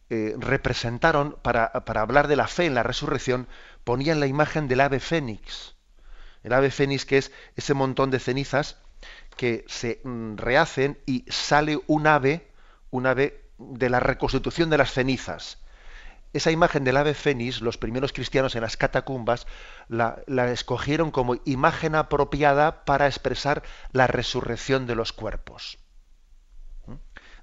[0.09, 3.47] eh, representaron, para, para hablar de la fe en la resurrección,
[3.83, 5.75] ponían la imagen del ave fénix.
[6.43, 8.77] El ave fénix que es ese montón de cenizas
[9.35, 12.47] que se mm, rehacen y sale un ave,
[12.91, 15.59] un ave de la reconstitución de las cenizas.
[16.33, 19.45] Esa imagen del ave fénix, los primeros cristianos en las catacumbas
[19.87, 23.61] la, escogieron como imagen apropiada para expresar
[23.91, 25.77] la resurrección de los cuerpos.
[26.87, 26.95] ¿Mm?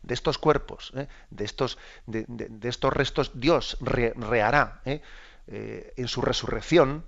[0.03, 1.07] De estos cuerpos, ¿eh?
[1.31, 2.27] de, estos, de,
[2.63, 5.03] estos restos, Dios rehará ¿eh?
[5.47, 7.05] Eh, en su resurrección,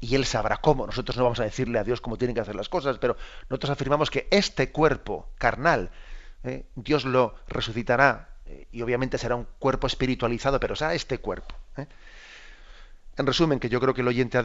[0.00, 0.86] y él sabrá cómo.
[0.86, 3.16] Nosotros no vamos a decirle a Dios cómo tienen que hacer las cosas, pero
[3.48, 5.90] nosotros afirmamos que este cuerpo carnal,
[6.44, 6.66] ¿eh?
[6.74, 11.54] Dios lo resucitará eh, y obviamente será un cuerpo espiritualizado, pero será este cuerpo.
[11.76, 11.86] ¿eh?
[13.16, 14.42] En resumen, que yo creo que el oyente ha,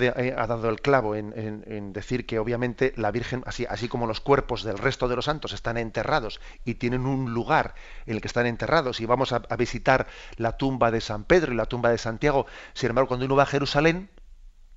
[0.47, 4.77] dado el clavo en, decir que obviamente la Virgen, así, así como los cuerpos del
[4.77, 7.73] resto de los santos están enterrados y tienen un lugar
[8.05, 10.05] en el que están enterrados, y vamos a, a visitar
[10.37, 13.43] la tumba de San Pedro y la tumba de Santiago, sin embargo, cuando uno va
[13.43, 14.07] a Jerusalén,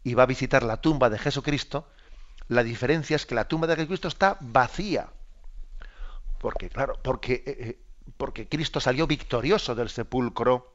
[0.05, 1.89] y va a visitar la tumba de Jesucristo,
[2.49, 5.09] la diferencia es que la tumba de Jesucristo está vacía.
[6.39, 7.79] Porque, claro, porque, eh, eh,
[8.17, 10.73] porque Cristo salió victorioso del sepulcro,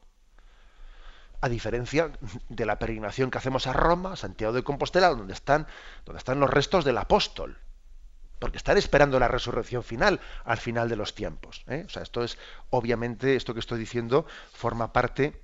[1.40, 2.10] a diferencia
[2.48, 5.66] de la peregrinación que hacemos a Roma, Santiago de Compostela, donde están,
[6.04, 7.58] donde están los restos del apóstol.
[8.38, 11.64] Porque están esperando la resurrección final, al final de los tiempos.
[11.68, 11.84] ¿eh?
[11.86, 12.38] O sea, esto es,
[12.70, 15.42] obviamente, esto que estoy diciendo forma parte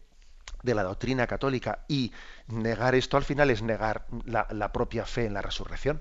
[0.64, 2.10] de la doctrina católica y
[2.48, 6.00] negar esto al final es negar la, propia fe en la resurrección.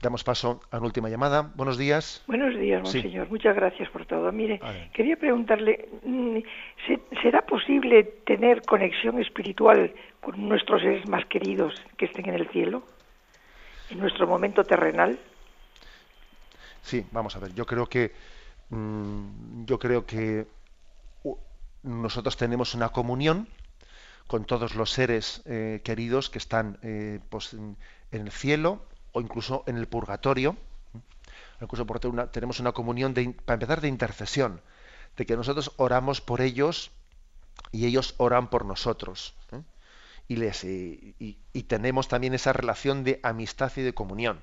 [0.00, 1.50] Damos paso a una última llamada.
[1.54, 2.22] Buenos días.
[2.26, 3.30] Buenos días, monseñor.
[3.30, 4.30] Muchas gracias por todo.
[4.32, 4.60] Mire,
[4.92, 6.38] quería preguntarle, mm,
[7.22, 12.82] ¿será posible tener conexión espiritual con nuestros seres más queridos que estén en el cielo?
[13.90, 15.18] En nuestro momento terrenal.
[16.82, 17.54] Sí, vamos a ver.
[17.54, 18.10] Yo creo que
[18.70, 20.46] mm, yo creo que
[21.82, 23.48] nosotros tenemos una comunión
[24.26, 27.76] con todos los seres eh, queridos que están eh, pues, en,
[28.10, 30.56] el cielo o incluso en el purgatorio.
[31.60, 34.60] Incluso por una, tenemos una comunión, de, para empezar, de intercesión,
[35.16, 36.90] de que nosotros oramos por ellos
[37.70, 39.34] y ellos oran por nosotros.
[39.52, 39.62] ¿eh?
[40.28, 44.40] Y, les, y, tenemos también esa relación de amistad y de comunión.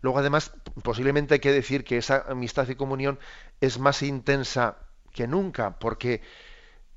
[0.00, 3.18] Luego, además, posiblemente hay que decir que esa amistad y comunión
[3.60, 4.76] es más intensa
[5.18, 6.22] que nunca, porque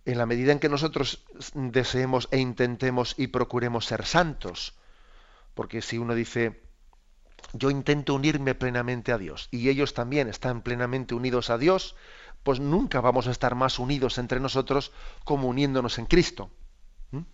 [0.05, 4.75] en la medida en que nosotros deseemos e intentemos y procuremos ser santos,
[5.55, 6.61] porque si uno dice,
[7.53, 11.95] yo intento unirme plenamente a Dios y ellos también están plenamente unidos a Dios,
[12.43, 14.91] pues nunca vamos a estar más unidos entre nosotros
[15.23, 16.51] como uniéndonos en Cristo.
[17.09, 17.25] ¿Mm?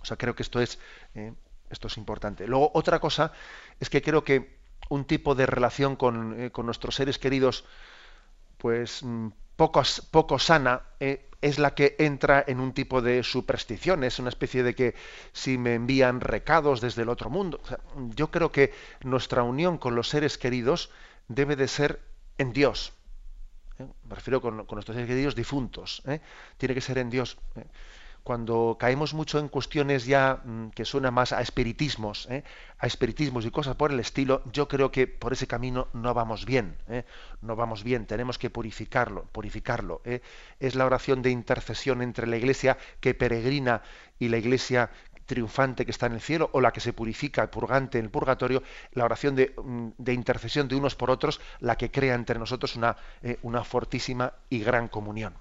[0.00, 0.78] O sea, creo que esto es,
[1.16, 1.34] eh,
[1.68, 2.46] esto es importante.
[2.46, 3.30] Luego, otra cosa
[3.78, 4.56] es que creo que
[4.88, 7.66] un tipo de relación con, eh, con nuestros seres queridos,
[8.56, 9.02] pues
[9.58, 14.62] poco, sana eh, es la que entra en un tipo de superstición, es una especie
[14.62, 14.94] de que
[15.32, 17.60] si me envían recados desde el otro mundo.
[18.14, 20.90] yo creo que nuestra unión con los seres queridos
[21.26, 22.00] debe de ser
[22.38, 22.92] en Dios.
[23.80, 23.86] ¿eh?
[24.04, 26.02] Me refiero con, con, nuestros seres queridos difuntos.
[26.06, 26.20] ¿eh?
[26.56, 27.36] Tiene que ser en Dios
[28.22, 32.44] cuando caemos mucho en cuestiones ya mm, que suenan más a espiritismos, ¿eh?
[32.78, 36.44] a espiritismos y cosas por el estilo, yo creo que por ese camino no vamos
[36.44, 37.04] bien, ¿eh?
[37.42, 40.02] no vamos bien, tenemos que purificarlo, purificarlo.
[40.04, 40.20] ¿eh?
[40.60, 43.82] Es la oración de intercesión entre la iglesia que peregrina
[44.18, 44.90] y la iglesia
[45.26, 48.62] triunfante que está en el cielo o la que se purifica, purgante en el purgatorio,
[48.92, 52.76] la oración de, mm, de intercesión de unos por otros, la que crea entre nosotros
[52.76, 52.96] una,
[53.42, 55.34] una fortísima y gran comunión.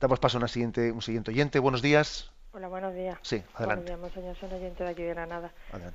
[0.00, 1.58] Damos paso a una siguiente, un siguiente oyente.
[1.58, 2.30] Buenos días.
[2.52, 3.18] Hola, buenos días.
[3.22, 3.96] Sí, adelante.
[3.96, 5.50] Buenos días, soy oyente de aquí de Granada.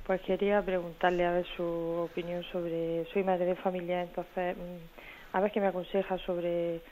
[0.06, 3.06] Pues quería preguntarle a ver su opinión sobre...
[3.14, 6.82] Soy madre de familia, entonces mm, a ver qué me aconseja sobre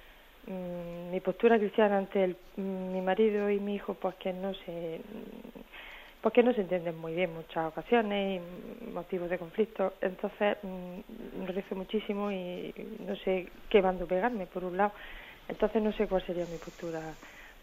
[0.47, 4.55] mm, mi postura cristiana ante el, mm, mi marido y mi hijo, pues que no
[4.55, 5.03] se...
[6.23, 9.95] Pues que no se entienden muy bien muchas ocasiones y motivos de conflicto.
[10.01, 10.57] Entonces,
[11.47, 14.93] rezo muchísimo y no sé qué bando pegarme, por un lado
[15.49, 17.15] entonces no sé cuál sería mi postura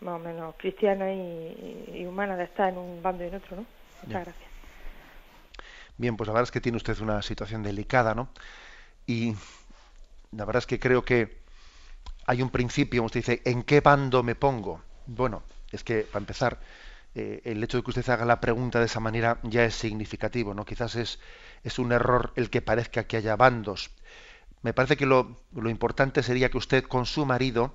[0.01, 3.65] más o menos cristiana y, humana de estar en un bando y en otro, ¿no?
[4.03, 4.49] Muchas gracias.
[5.97, 8.29] Bien, pues la verdad es que tiene usted una situación delicada, ¿no?
[9.05, 9.35] Y
[10.31, 11.39] la verdad es que creo que
[12.25, 14.81] hay un principio, usted dice, ¿en qué bando me pongo?
[15.07, 16.59] Bueno, es que para empezar,
[17.15, 20.53] eh, el hecho de que usted haga la pregunta de esa manera ya es significativo,
[20.53, 20.63] ¿no?
[20.63, 21.19] Quizás es,
[21.63, 23.89] es un error el que parezca que haya bandos.
[24.61, 27.73] Me parece que lo, lo importante sería que usted con su marido,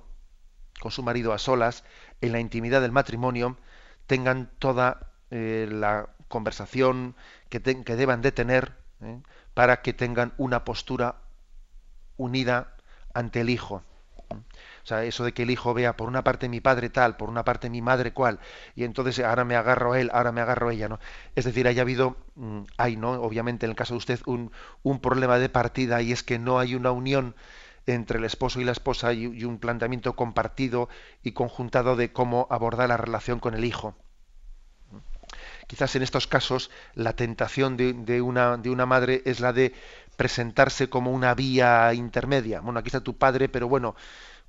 [0.79, 1.83] con su marido a solas,
[2.21, 3.57] en la intimidad del matrimonio,
[4.07, 7.15] tengan toda eh, la conversación
[7.49, 9.21] que, deban de tener ¿eh?
[9.53, 11.21] para que tengan una postura
[12.17, 12.75] unida
[13.13, 13.83] ante el hijo.
[14.85, 17.27] O sea, eso de que el hijo vea por una parte mi padre tal, por
[17.27, 18.39] una parte mi madre cual,
[18.75, 20.99] y entonces ahora me agarro a él, ahora me agarro a ella, ¿no?
[21.33, 23.13] Es decir, haya habido, mm, hay, ¿no?
[23.13, 24.51] Obviamente en el caso de usted, un,
[24.83, 27.33] un problema de partida y es que no hay una unión
[27.87, 30.87] entre el esposo y la esposa y, un planteamiento compartido
[31.23, 33.95] y conjuntado de cómo abordar la relación con el hijo.
[35.65, 39.73] Quizás en estos casos la tentación de, de, una, de una madre es la de
[40.15, 42.61] presentarse como una vía intermedia.
[42.61, 43.95] Bueno, aquí está tu padre, pero bueno,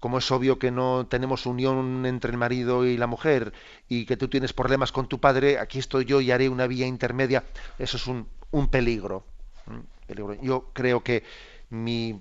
[0.00, 3.52] como es obvio que no tenemos unión entre el marido y la mujer
[3.88, 6.86] y que tú tienes problemas con tu padre, aquí estoy yo y haré una vía
[6.86, 7.44] intermedia,
[7.78, 9.24] eso es un, un peligro.
[10.42, 11.24] Yo creo que
[11.70, 12.20] mi,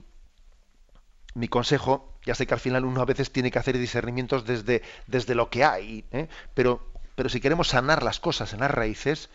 [1.35, 4.81] mi consejo, ya sé que al final uno a veces tiene que hacer discernimientos desde,
[5.05, 6.27] desde lo que hay, ¿eh?
[6.53, 6.81] pero,
[7.15, 9.29] pero si queremos sanar las cosas en las raíces,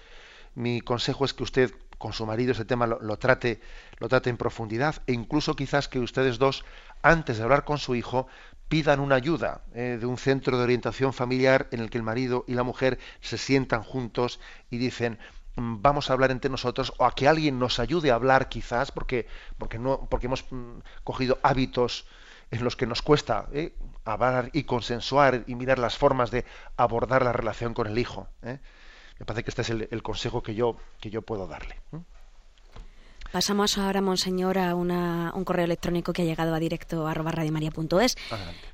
[0.55, 3.61] mi consejo es que usted con su marido ese tema lo, trate,
[3.99, 6.65] lo trate en profundidad e incluso quizás que ustedes dos,
[7.03, 8.27] antes de hablar con su hijo,
[8.69, 12.45] pidan una ayuda eh, de un centro de orientación familiar en el que el marido
[12.47, 15.19] y la mujer se sientan juntos y dicen
[15.57, 19.27] vamos a hablar entre nosotros o a que alguien nos ayude a hablar quizás porque
[19.59, 22.07] porque no porque hemos mm, cogido hábitos
[22.51, 26.45] en los que nos cuesta eh, hablar y consensuar y mirar las formas de
[26.77, 28.29] abordar la relación con el hijo.
[28.43, 28.59] Eh.
[29.19, 31.77] Me parece que este es el, consejo que yo, que yo puedo darle.
[33.33, 38.17] Pasamos ahora, Monseñor, a una, un correo electrónico que ha llegado a directo a radiomaria.es.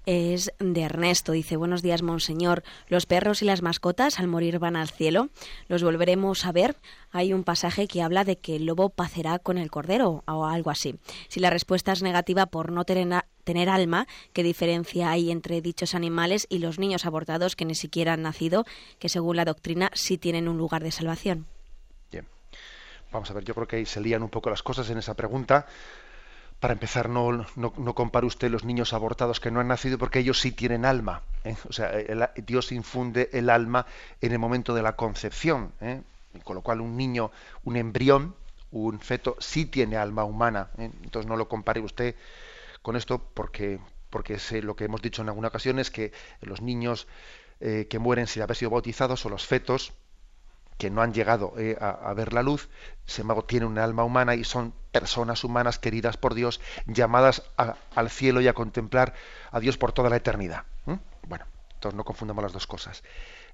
[0.06, 1.32] Es de Ernesto.
[1.32, 2.62] Dice, buenos días, Monseñor.
[2.88, 5.28] Los perros y las mascotas al morir van al cielo.
[5.68, 6.76] Los volveremos a ver.
[7.12, 10.70] Hay un pasaje que habla de que el lobo pacerá con el cordero o algo
[10.70, 10.94] así.
[11.28, 15.94] Si la respuesta es negativa por no tener, tener alma, ¿qué diferencia hay entre dichos
[15.94, 18.64] animales y los niños abortados que ni siquiera han nacido,
[18.98, 21.46] que según la doctrina sí tienen un lugar de salvación?
[23.12, 25.14] Vamos a ver, yo creo que ahí se lían un poco las cosas en esa
[25.14, 25.66] pregunta.
[26.60, 30.40] Para empezar, no, no, compare usted los niños abortados que no han nacido porque ellos
[30.40, 31.22] sí tienen alma.
[31.44, 31.54] ¿eh?
[31.68, 31.92] O sea,
[32.36, 33.86] Dios infunde el alma
[34.22, 35.72] en el momento de la concepción.
[35.82, 36.00] ¿eh?
[36.44, 37.30] Con lo cual, un niño,
[37.64, 38.34] un embrión,
[38.70, 40.70] un feto, sí tiene alma humana.
[40.78, 40.90] ¿eh?
[41.02, 42.16] Entonces, no lo compare usted
[42.80, 46.62] con esto porque, porque sé, lo que hemos dicho en alguna ocasión es que los
[46.62, 47.06] niños
[47.58, 49.94] que mueren sin haber sido bautizados o los fetos,
[50.78, 52.68] que no han llegado eh, a, ver la luz,
[53.06, 58.10] sin embargo tienen un alma humana y son personas humanas queridas por Dios, llamadas al
[58.10, 59.14] cielo y a contemplar
[59.50, 60.64] a Dios por toda la eternidad.
[61.26, 63.02] Bueno, entonces no confundamos las dos cosas.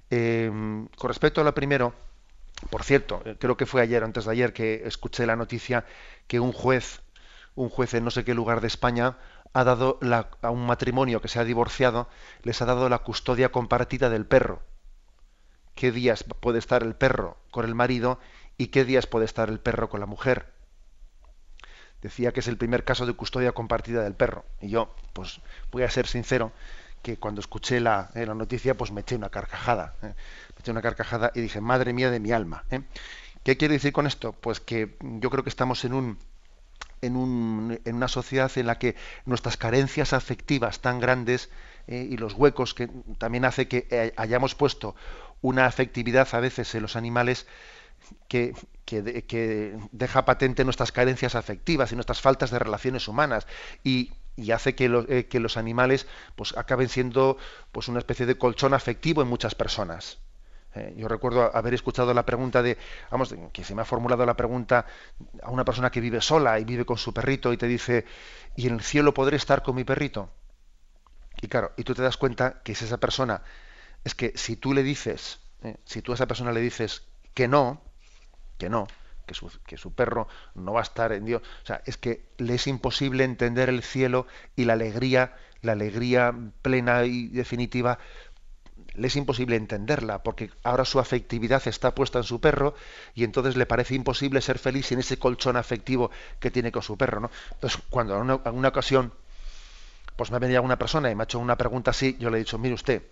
[0.09, 1.93] Em, con respecto a lo primero,
[2.69, 5.85] por cierto, eh, creo que fue ayer, antes de ayer, que escuché la noticia
[6.27, 7.01] que un juez,
[7.55, 9.17] un juez en no sé qué lugar de España,
[9.53, 9.99] ha dado
[10.41, 12.09] a un matrimonio que se ha divorciado,
[12.41, 14.61] les ha dado la custodia compartida del perro
[15.75, 18.19] qué días puede estar el perro con el marido
[18.57, 20.51] y qué días puede estar el perro con la mujer.
[22.01, 24.45] Decía que es el primer caso de custodia compartida del perro.
[24.59, 26.51] Y yo, pues voy a ser sincero,
[27.03, 29.95] que cuando escuché la, eh, noticia, pues me eché una carcajada.
[30.01, 30.07] Eh.
[30.07, 32.63] Me eché una carcajada y dije, madre mía de mi alma.
[32.71, 32.81] Eh".
[33.43, 34.31] ¿Qué quiere decir con esto?
[34.31, 36.17] Pues que yo creo que estamos en un,
[37.01, 38.95] en, un, en una sociedad en la que
[39.25, 41.49] nuestras carencias afectivas tan grandes
[41.85, 44.95] y los huecos que también hace que hayamos puesto
[45.43, 47.45] una afectividad a veces en los animales
[48.27, 53.45] que, que, deja patente nuestras carencias afectivas y nuestras faltas de relaciones humanas
[53.83, 54.11] y,
[54.51, 57.37] hace que, eh, que, los animales pues acaben siendo
[57.71, 60.17] pues una especie de colchón afectivo en muchas personas.
[60.75, 62.77] Eh, yo recuerdo haber escuchado la pregunta de,
[63.11, 64.87] vamos, que se me ha formulado la pregunta
[65.43, 68.05] a una persona que vive sola y vive con su perrito y te dice,
[68.55, 70.31] ¿y en el cielo podré estar con mi perrito?
[71.41, 73.43] Y claro, y tú te das cuenta que es esa persona
[74.03, 77.47] es que si tú le dices, eh, si tú a esa persona le dices que
[77.47, 77.81] no,
[78.57, 78.87] que no,
[79.25, 82.25] que su, que su perro no va a estar en Dios, o sea, es que
[82.37, 87.99] le es imposible entender el cielo y la alegría, la alegría plena y definitiva,
[88.95, 92.75] le es imposible entenderla, porque ahora su afectividad está puesta en su perro
[93.15, 96.97] y entonces le parece imposible ser feliz sin ese colchón afectivo que tiene con su
[96.97, 97.31] perro, ¿no?
[97.51, 99.13] Entonces, cuando en una, ocasión
[100.15, 102.37] pues me ha venido una persona y me ha hecho una pregunta así, yo le
[102.37, 103.03] he dicho, mire usted,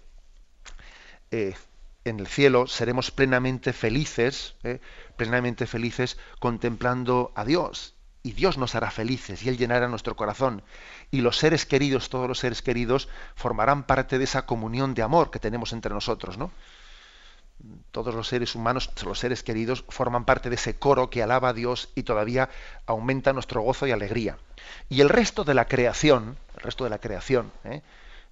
[1.32, 1.56] eh,
[2.04, 4.80] en el cielo seremos plenamente felices, eh,
[5.18, 7.96] plenamente felices contemplando a Dios.
[8.24, 10.64] Y Dios nos hará felices y Él llenará nuestro corazón.
[11.10, 15.32] Y los seres queridos, todos los seres queridos, formarán parte de esa comunión de amor
[15.32, 16.52] que tenemos entre nosotros, ¿no?
[17.92, 21.54] todos los seres humanos, los seres queridos, forman parte de ese coro que alaba a
[21.54, 22.50] Dios y todavía
[22.86, 24.38] aumenta nuestro gozo y alegría.
[24.90, 27.82] Y el resto de la creación, el resto de la creación, ¿eh?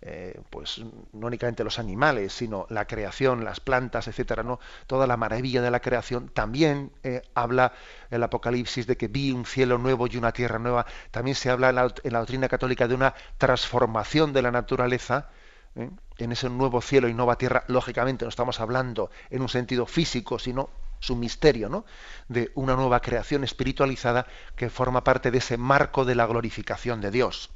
[0.02, 0.82] Eh, pues
[1.12, 5.72] no únicamente los animales, sino la creación, las plantas, etcétera, no, toda la maravilla de
[5.72, 6.30] la creación.
[6.30, 7.74] También eh, habla
[8.10, 10.86] el Apocalipsis de que vi un cielo nuevo y una tierra nueva.
[11.12, 15.30] También se habla en la, doctrina católica de una transformación de la naturaleza.
[15.76, 15.90] ¿eh?
[16.18, 20.40] En ese nuevo cielo y nueva tierra, lógicamente no estamos hablando en un sentido físico,
[20.40, 20.70] sino
[21.00, 21.86] su misterio, ¿no?
[22.28, 27.12] De una nueva creación espiritualizada que forma parte de ese marco de la glorificación de
[27.12, 27.52] Dios.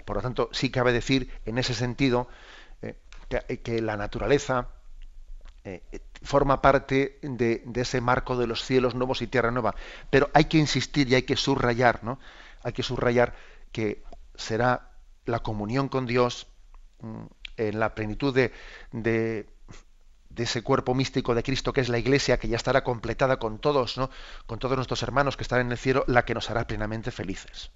[0.00, 0.02] ¿Eh?
[0.04, 2.28] Por lo tanto, sí cabe decir en ese sentido
[2.82, 2.96] eh,
[3.62, 4.68] que, la naturaleza
[5.64, 5.82] eh,
[6.22, 9.74] forma parte de, ese marco de los cielos nuevos y tierra nueva.
[10.10, 12.18] Pero hay que insistir y hay que subrayar, ¿no?
[12.62, 13.34] Hay que subrayar
[13.72, 14.02] que
[14.34, 14.90] será
[15.26, 16.46] la comunión con Dios
[17.00, 17.24] mm,
[17.56, 18.52] en la plenitud de,
[18.92, 19.46] de,
[20.36, 23.98] ese cuerpo místico de Cristo que es la Iglesia, que ya estará completada con todos,
[23.98, 24.08] ¿no?
[24.46, 27.70] con todos nuestros hermanos que están en el cielo, la que nos hará plenamente felices.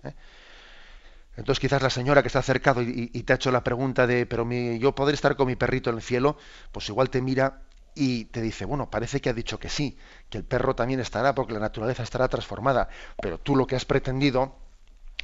[1.37, 4.49] Entonces quizás la señora que está acercado y, te ha hecho la pregunta de, pero
[4.51, 6.37] yo podré estar con mi perrito en el cielo,
[6.71, 7.63] pues igual te mira
[7.95, 9.97] y te dice, bueno, parece que ha dicho que sí,
[10.31, 12.89] que el perro también estará porque la naturaleza estará transformada,
[13.21, 14.55] pero tú lo que has pretendido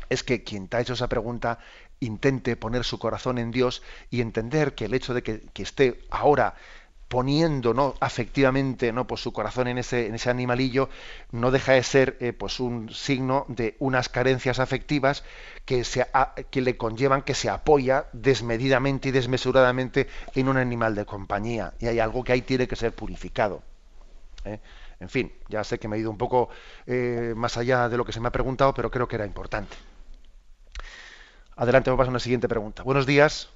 [0.09, 1.59] es que quien te ha hecho esa pregunta
[2.01, 6.01] intente poner su corazón en Dios y entender que el hecho de que, que esté
[6.11, 6.55] ahora
[7.11, 7.97] poniendo ¿no?
[7.99, 9.05] afectivamente ¿no?
[9.05, 10.89] pues su corazón en ese, en ese animalillo,
[11.33, 15.25] no deja de ser eh, pues un signo de unas carencias afectivas
[15.65, 16.07] que, se,
[16.51, 20.07] que le conllevan que se apoya desmedidamente y desmesuradamente
[20.37, 21.75] en un animal de compañía.
[21.81, 23.65] Y hay algo que ahí tiene que ser purificado.
[24.45, 24.61] ¿eh?
[25.01, 26.49] En fin, ya sé que me he ido un poco
[26.87, 29.77] eh, más allá de lo que se me ha preguntado, pero creo que era importante.
[31.57, 32.85] Adelante, vamos a una siguiente pregunta.
[32.85, 33.51] Buenos días.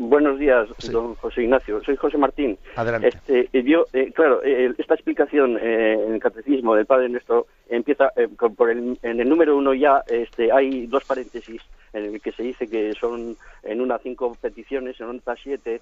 [0.00, 1.82] Buenos días, don José Ignacio.
[1.82, 2.56] Soy José Martín.
[2.76, 3.08] Adelante.
[3.08, 8.12] Este, eh, yo, eh, claro, eh, esta explicación en el catecismo del Padre Nuestro empieza
[8.56, 11.60] por el, en el número uno ya este, hay dos paréntesis
[11.92, 15.80] en el que se dice que son en una cinco peticiones, en otra siete,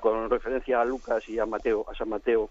[0.00, 2.48] con referencia a Lucas y a Mateo, a San Mateo.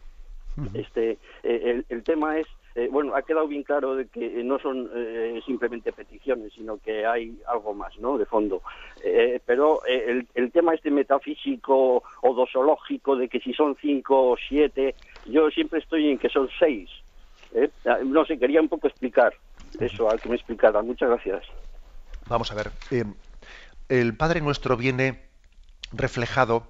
[0.75, 2.45] Este, el, el tema es
[2.75, 7.05] eh, bueno, ha quedado bien claro de que no son eh, simplemente peticiones, sino que
[7.05, 8.17] hay algo más, ¿no?
[8.17, 8.63] De fondo.
[9.03, 14.95] Eh, pero el, tema este metafísico o dosológico de que si son cinco o siete,
[15.25, 16.89] yo siempre estoy en que son seis.
[18.05, 19.35] No sé, quería un poco explicar
[19.79, 20.81] eso, al que me explicara.
[20.81, 21.45] Muchas gracias.
[22.27, 22.71] Vamos a ver.
[23.89, 25.21] el Padre Nuestro viene
[25.91, 26.63] reflejado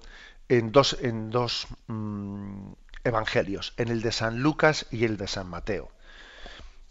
[0.50, 2.72] en dos, en dos mm,
[3.04, 5.93] evangelios, en el de San Lucas y el de San Mateo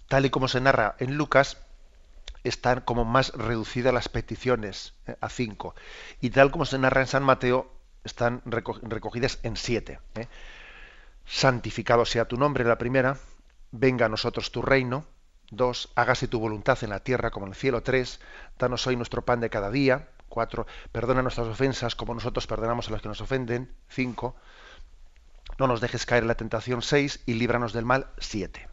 [0.07, 1.57] tal y como se narra en Lucas,
[2.43, 5.75] están como más reducidas las peticiones eh, a cinco.
[6.21, 7.71] Y tal como se narra en San Mateo,
[8.03, 9.99] están recogidas en siete.
[10.15, 10.27] ¿eh?
[11.25, 13.17] Santificado sea tu nombre, la primera.
[13.71, 15.05] Venga a nosotros tu reino.
[15.51, 17.83] Dos, hágase tu voluntad en la tierra como en el cielo.
[17.83, 18.19] Tres,
[18.57, 20.09] danos hoy nuestro pan de cada día.
[20.27, 23.71] Cuatro, perdona nuestras ofensas como nosotros perdonamos a los que nos ofenden.
[23.87, 24.35] Cinco,
[25.59, 26.81] no nos dejes caer en la tentación.
[26.81, 28.07] Seis, y líbranos del mal.
[28.17, 28.72] Siete.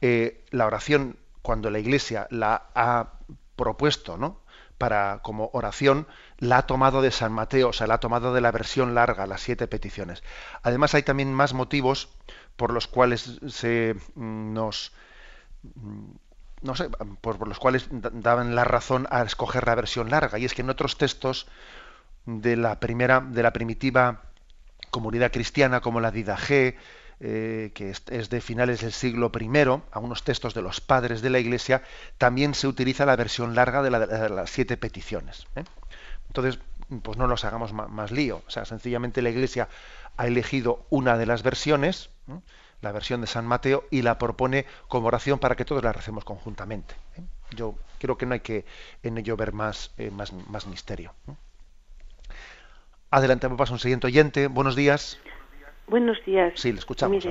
[0.00, 3.12] Eh, la oración, cuando la Iglesia la ha
[3.56, 4.40] propuesto, ¿no?
[4.78, 6.06] Para, como oración,
[6.38, 9.26] la ha tomado de San Mateo, o sea, la ha tomado de la versión larga,
[9.26, 10.22] las siete peticiones.
[10.62, 12.08] Además, hay también más motivos
[12.56, 14.92] por los cuales se mm, nos
[15.62, 16.10] mm,
[16.62, 16.90] no sé,
[17.20, 20.38] por, los cuales daban la razón a escoger la versión larga.
[20.38, 21.46] Y es que en otros textos
[22.26, 24.22] de la primera, de la primitiva
[24.90, 26.76] comunidad cristiana, como la Didaje,
[27.22, 29.50] eh, que es, de finales del siglo I,
[29.92, 31.82] a unos textos de los padres de la Iglesia,
[32.16, 35.46] también se utiliza la versión larga de, las siete peticiones.
[35.54, 35.64] ¿eh?
[36.28, 36.60] Entonces,
[37.02, 38.42] pues no nos hagamos más, lío.
[38.46, 39.68] O sea, sencillamente la Iglesia
[40.16, 42.08] ha elegido una de las versiones,
[42.80, 46.24] la versión de San Mateo, y la propone como oración para que todos la recemos
[46.24, 46.94] conjuntamente.
[47.18, 47.22] ¿eh?
[47.54, 48.64] Yo creo que no hay que
[49.02, 51.12] en ello ver más, más, más misterio.
[53.10, 54.46] Adelante, me pasa un siguiente oyente.
[54.46, 55.18] Buenos días.
[55.90, 56.52] Buenos días.
[56.54, 57.26] Sí, le escuchamos.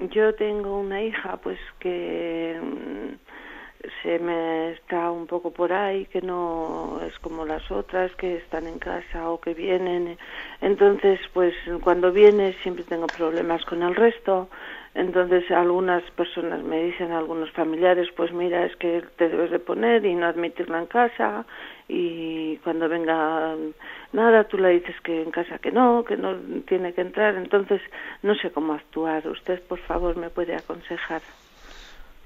[0.00, 6.22] yo tengo una hija, pues que mm, se me está un poco por ahí, que
[6.22, 10.16] no es como las otras que están en casa o que vienen.
[10.62, 14.48] Entonces, pues cuando viene siempre tengo problemas con el resto.
[14.98, 20.04] Entonces algunas personas me dicen, algunos familiares, pues mira, es que te debes de poner
[20.04, 21.46] y no admitirla en casa
[21.86, 23.54] y cuando venga
[24.12, 26.34] nada, tú le dices que en casa que no, que no
[26.66, 27.36] tiene que entrar.
[27.36, 27.80] Entonces
[28.24, 29.28] no sé cómo actuar.
[29.28, 31.22] Usted, por favor, me puede aconsejar.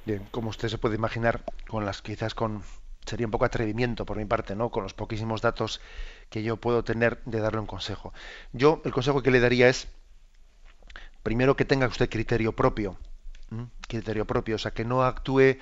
[0.06, 2.62] Bien, como usted se puede imaginar, con las quizás con
[3.04, 4.70] sería un poco atrevimiento por mi parte, ¿no?
[4.70, 5.82] Con los poquísimos datos
[6.30, 8.14] que yo puedo tener de darle un consejo.
[8.54, 9.92] Yo el consejo que le daría es
[11.22, 12.98] primero que tenga usted criterio propio,
[13.88, 15.58] criterio propio, o sea, que no actúe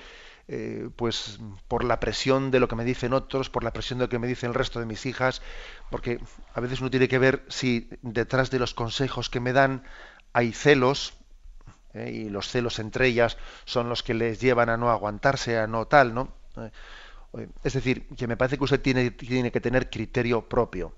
[0.47, 4.05] eh, pues por la presión de lo que me dicen otros, por la presión de
[4.05, 5.41] lo que me dicen el resto de mis hijas,
[5.89, 6.19] porque
[6.53, 9.83] a veces uno tiene que ver si detrás de los consejos que me dan
[10.33, 11.13] hay celos,
[11.93, 15.67] eh, y los celos entre ellas son los que les llevan a no aguantarse, a
[15.67, 16.33] no tal, ¿no?
[16.57, 20.93] Eh, es decir, que me parece que usted tiene, tiene que tener criterio propio.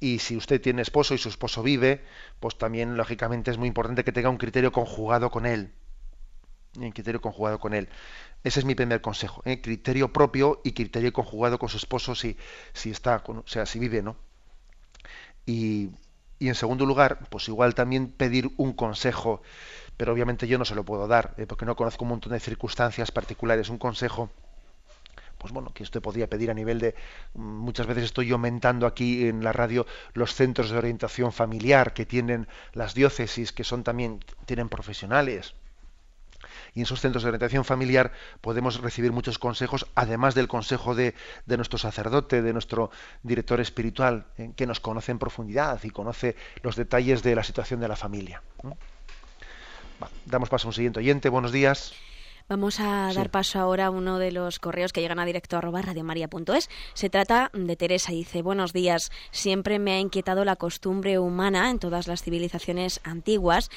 [0.00, 2.02] Y si usted tiene esposo y su esposo vive,
[2.40, 5.72] pues también lógicamente es muy importante que tenga un criterio conjugado con él
[6.78, 7.88] en criterio conjugado con él.
[8.44, 9.60] Ese es mi primer consejo, ¿eh?
[9.60, 12.36] criterio propio y criterio conjugado con su esposo si,
[12.72, 14.16] si está, o sea, si vive, ¿no?
[15.46, 15.90] Y,
[16.38, 19.42] y, en segundo lugar, pues igual también pedir un consejo,
[19.96, 21.46] pero obviamente yo no se lo puedo dar, ¿eh?
[21.46, 23.68] porque no conozco un montón de circunstancias particulares.
[23.68, 24.30] Un consejo,
[25.40, 26.94] pues bueno, que usted podría pedir a nivel de,
[27.34, 32.46] muchas veces estoy aumentando aquí en la radio los centros de orientación familiar que tienen
[32.74, 35.54] las diócesis, que son también, tienen profesionales
[36.74, 41.14] y en esos centros de orientación familiar podemos recibir muchos consejos, además del consejo de,
[41.46, 42.90] nuestro sacerdote, de nuestro
[43.22, 47.80] director espiritual, eh, que nos conoce en profundidad y conoce los detalles de la situación
[47.80, 48.42] de la familia.
[50.26, 51.28] damos paso a un siguiente oyente.
[51.28, 51.94] Buenos días.
[52.50, 55.60] Vamos a dar paso ahora a uno de los correos que llegan a directo a
[55.60, 56.68] radiomaria.es.
[56.94, 58.10] Se trata de Teresa.
[58.10, 59.12] Dice, buenos días.
[59.30, 63.70] Siempre me ha inquietado la costumbre humana en todas las civilizaciones antiguas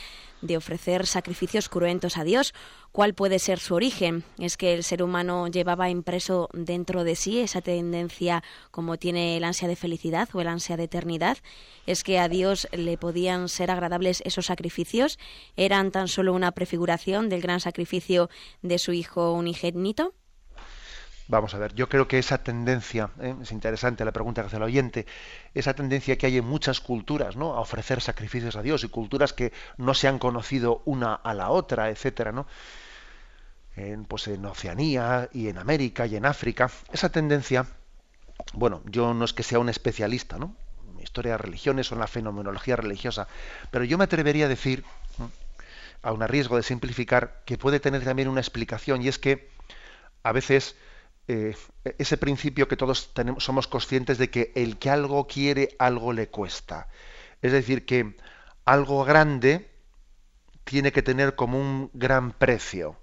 [0.44, 2.54] de ofrecer sacrificios cruentos a Dios.
[2.92, 4.24] ¿Cuál puede ser su origen?
[4.38, 9.44] ¿Es que el ser humano llevaba impreso dentro de sí esa tendencia como tiene el
[9.44, 11.38] ansia de felicidad o el ansia de eternidad?
[11.88, 15.18] ¿Es que a Dios le podían ser agradables esos sacrificios?
[15.56, 18.30] ¿Eran tan solo una prefiguración del gran sacrificio
[18.62, 20.14] de su Hijo unigénito?
[21.28, 23.34] Vamos a ver, yo creo que esa tendencia, ¿eh?
[23.42, 25.06] es interesante la pregunta que hace el oyente,
[25.54, 27.54] esa tendencia que hay en muchas culturas, ¿no?
[27.54, 31.50] A ofrecer sacrificios a Dios y culturas que no se han conocido una a la
[31.50, 32.46] otra, etcétera, ¿no?
[33.78, 37.68] En, pues en Oceanía y en América y en África, esa tendencia,
[38.54, 40.54] bueno, yo no es que sea un especialista, ¿no?
[40.92, 43.30] En historia de religiones o en la fenomenología religiosa,
[43.72, 44.84] pero yo me atrevería a decir,
[46.02, 49.50] a riesgo de simplificar, que puede tener también una explicación y es que
[50.24, 50.76] a veces
[51.28, 51.56] eh,
[51.98, 56.30] ese principio que todos tenemos, somos conscientes de que el que algo quiere, algo le
[56.30, 56.90] cuesta.
[57.42, 58.16] Es decir, que
[58.66, 59.70] algo grande
[60.64, 62.98] tiene que tener como un gran precio.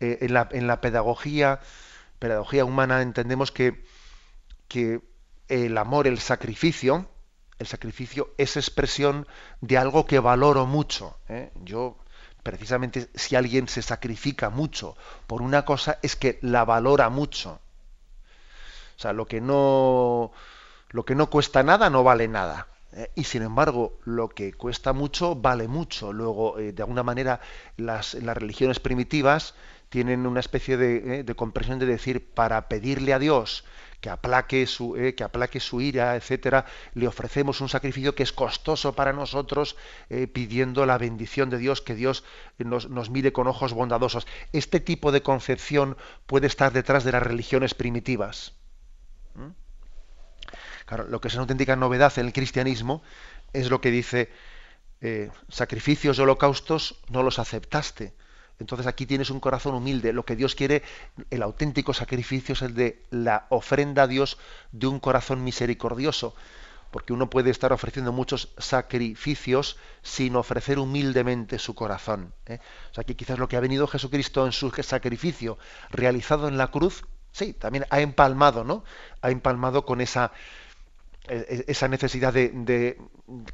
[0.00, 1.60] Eh, en, la, en, la, pedagogía,
[2.18, 3.84] pedagogía humana entendemos que,
[4.68, 5.00] que
[5.48, 7.10] el amor, el sacrificio,
[7.58, 9.26] el sacrificio es expresión
[9.60, 11.18] de algo que valoro mucho.
[11.28, 11.50] ¿eh?
[11.56, 11.98] Yo
[12.42, 17.60] precisamente si alguien se sacrifica mucho por una cosa es que la valora mucho.
[18.96, 20.32] O sea, lo que no
[20.90, 22.66] lo que no cuesta nada no vale nada.
[22.92, 23.10] ¿eh?
[23.14, 26.12] y sin embargo, lo que cuesta mucho vale mucho.
[26.12, 27.40] Luego, eh, de alguna manera,
[27.76, 29.54] las, las religiones primitivas
[29.88, 33.64] tienen una especie de, eh, de comprensión de decir, para pedirle a Dios
[34.00, 38.32] que aplaque su, eh, que aplaque su ira, etcétera, le ofrecemos un sacrificio que es
[38.32, 39.76] costoso para nosotros,
[40.08, 42.24] eh, pidiendo la bendición de Dios, que Dios
[42.58, 44.26] nos, nos mire con ojos bondadosos.
[44.52, 45.96] Este tipo de concepción
[46.26, 48.54] puede estar detrás de las religiones primitivas.
[49.34, 49.50] ¿Mm?
[50.86, 53.02] Claro, lo que es una auténtica novedad en el cristianismo
[53.52, 54.32] es lo que dice
[55.02, 58.14] eh, sacrificios y holocaustos no los aceptaste
[58.60, 60.12] entonces aquí tienes un corazón humilde.
[60.12, 60.82] Lo que Dios quiere,
[61.30, 64.38] el auténtico sacrificio es el de la ofrenda a Dios
[64.70, 66.34] de un corazón misericordioso.
[66.90, 72.34] Porque uno puede estar ofreciendo muchos sacrificios sin ofrecer humildemente su corazón.
[72.46, 72.58] ¿eh?
[72.90, 75.56] O sea que quizás lo que ha venido Jesucristo en su sacrificio
[75.90, 78.84] realizado en la cruz, sí, también ha empalmado, ¿no?
[79.22, 80.32] Ha empalmado con esa,
[81.28, 82.98] esa necesidad de,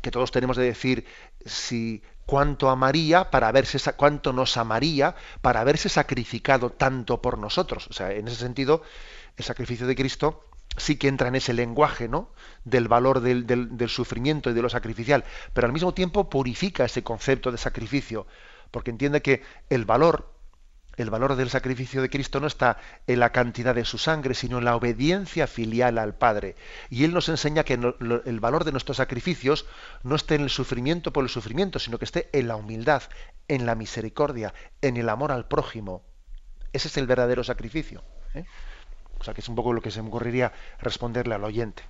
[0.01, 1.05] que todos tenemos de decir
[1.45, 7.87] si cuánto amaría para haberse cuánto nos amaría para haberse sacrificado tanto por nosotros.
[7.89, 8.83] O sea, en ese sentido,
[9.37, 10.45] el sacrificio de Cristo
[10.77, 12.31] sí que entra en ese lenguaje, ¿no?
[12.64, 17.03] Del valor del, del sufrimiento y de lo sacrificial, pero al mismo tiempo purifica ese
[17.03, 18.27] concepto de sacrificio,
[18.71, 20.36] porque entiende que el valor
[20.97, 24.59] el valor del sacrificio de Cristo no está en la cantidad de su sangre, sino
[24.59, 26.57] en la obediencia filial al Padre.
[26.90, 29.66] Y Él nos enseña que el valor de nuestros sacrificios
[30.03, 33.03] no esté en el sufrimiento por el sufrimiento, sino que esté en la humildad,
[33.49, 36.03] en la misericordia, en el amor al prójimo.
[36.72, 38.03] Ese es el verdadero sacrificio.
[38.34, 38.44] ¿eh?
[39.18, 41.82] O sea que es un poco lo que se me ocurriría responderle al oyente.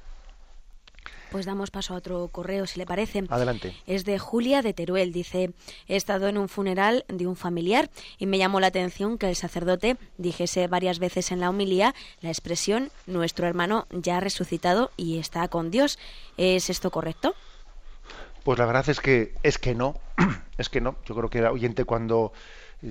[1.30, 3.24] Pues damos paso a otro correo, si le parece.
[3.28, 3.74] Adelante.
[3.86, 5.12] Es de Julia de Teruel.
[5.12, 5.52] Dice,
[5.88, 9.36] he estado en un funeral de un familiar y me llamó la atención que el
[9.36, 15.18] sacerdote dijese varias veces en la homilía la expresión, nuestro hermano ya ha resucitado y
[15.18, 15.98] está con Dios.
[16.36, 17.34] ¿Es esto correcto?
[18.44, 19.96] Pues la verdad es que es que no,
[20.58, 20.96] es que no.
[21.04, 22.32] Yo creo que el oyente cuando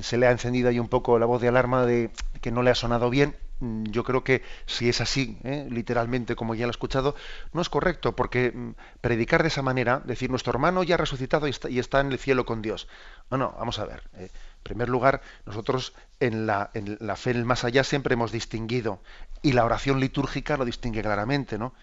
[0.01, 2.09] se le ha encendido ahí un poco la voz de alarma de
[2.41, 5.67] que no le ha sonado bien, yo creo que si es así, ¿eh?
[5.69, 7.15] literalmente como ya lo he escuchado,
[7.53, 11.47] no es correcto, porque mm, predicar de esa manera, decir nuestro hermano ya ha resucitado
[11.47, 12.87] y está, en el cielo con Dios.
[13.31, 14.03] No, no, vamos a ver.
[14.15, 14.29] ¿eh?
[14.31, 18.31] en primer lugar, nosotros en la, en la fe en el más allá siempre hemos
[18.31, 19.01] distinguido,
[19.41, 21.73] y la oración litúrgica lo distingue claramente, ¿no?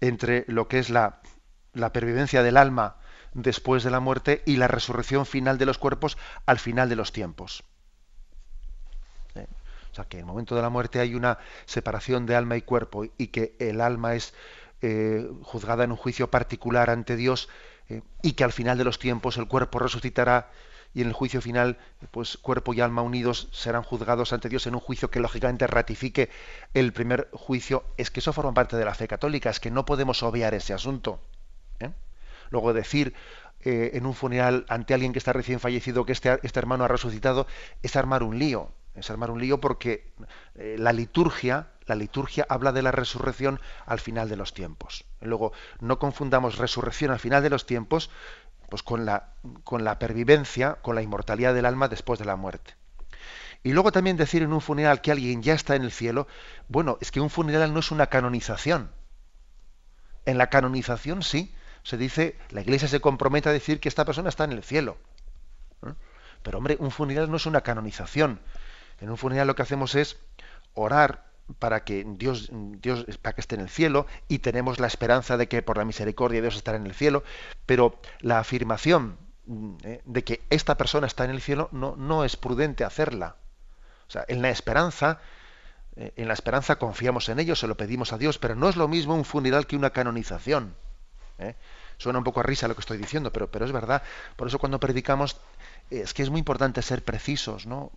[0.00, 1.20] Entre lo que es la,
[1.72, 2.96] la pervivencia del alma
[3.34, 7.12] después de la muerte y la resurrección final de los cuerpos al final de los
[7.12, 7.64] tiempos.
[9.98, 10.02] ¿Eh?
[10.02, 13.04] Sea, que en el momento de la muerte hay una separación de alma y cuerpo
[13.16, 14.34] y que el alma es
[14.80, 17.48] eh, juzgada en un juicio particular ante Dios
[17.88, 20.50] eh, y que al final de los tiempos el cuerpo resucitará
[20.94, 21.76] y en el juicio final,
[22.10, 26.30] pues cuerpo y alma unidos serán juzgados ante Dios en un juicio que lógicamente ratifique
[26.72, 27.84] el primer juicio.
[27.98, 30.72] Es que eso forma parte de la fe católica, es que no podemos obviar ese
[30.72, 31.20] asunto.
[32.50, 33.12] Luego decir
[33.60, 36.88] eh, en un funeral ante alguien que está recién fallecido que este, este, hermano ha
[36.88, 37.46] resucitado
[37.82, 38.72] es armar un lío.
[38.94, 40.12] Es armar un lío porque
[40.54, 45.04] eh, la liturgia, la liturgia habla de la resurrección al final de los tiempos.
[45.20, 48.10] Luego, no confundamos resurrección al final de los tiempos
[48.68, 49.32] pues con la,
[49.64, 52.74] con la pervivencia, con la inmortalidad del alma después de la muerte.
[53.62, 56.26] Y luego también decir en un funeral que alguien ya está en el cielo,
[56.68, 58.90] bueno, es que un funeral no es una canonización.
[60.26, 64.28] En la canonización sí, se dice, la iglesia se compromete a decir que esta persona
[64.28, 64.98] está en el cielo.
[65.86, 65.94] ¿eh?
[66.42, 68.40] Pero hombre, un funeral no es una canonización.
[69.00, 70.18] En un funeral lo que hacemos es
[70.74, 71.28] orar
[71.58, 75.48] para que Dios, Dios para que esté en el cielo y tenemos la esperanza de
[75.48, 77.24] que por la misericordia Dios estará en el cielo,
[77.64, 79.16] pero la afirmación
[79.82, 80.02] ¿eh?
[80.04, 83.36] de que esta persona está en el cielo no, no es prudente hacerla.
[84.08, 85.20] O sea, en la esperanza,
[85.96, 88.76] eh, en la esperanza confiamos en ello, se lo pedimos a Dios, pero no es
[88.76, 90.74] lo mismo un funeral que una canonización.
[91.38, 91.54] ¿eh?
[91.96, 94.02] Suena un poco a risa lo que estoy diciendo, pero, pero es verdad.
[94.36, 95.40] Por eso cuando predicamos
[95.90, 97.90] es que es muy importante ser precisos, ¿no?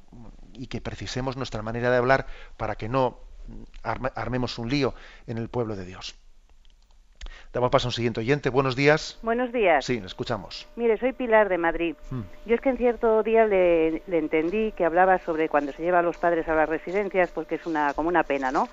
[0.54, 2.28] Y que precisemos nuestra manera de hablar
[2.58, 3.20] para que no
[3.84, 4.94] armemos un lío
[5.28, 6.16] en el pueblo de Dios.
[7.54, 8.50] Damos paso a un siguiente oyente.
[8.50, 9.20] Buenos días.
[9.24, 9.84] Buenos días.
[9.84, 10.68] Sí, escuchamos.
[10.78, 11.96] Mire, soy Pilar de Madrid.
[12.10, 12.22] Hmm.
[12.46, 16.00] Yo es que en cierto día le, le, entendí que hablaba sobre cuando se lleva
[16.00, 18.70] a los padres a las residencias, porque es una como una pena, ¿no?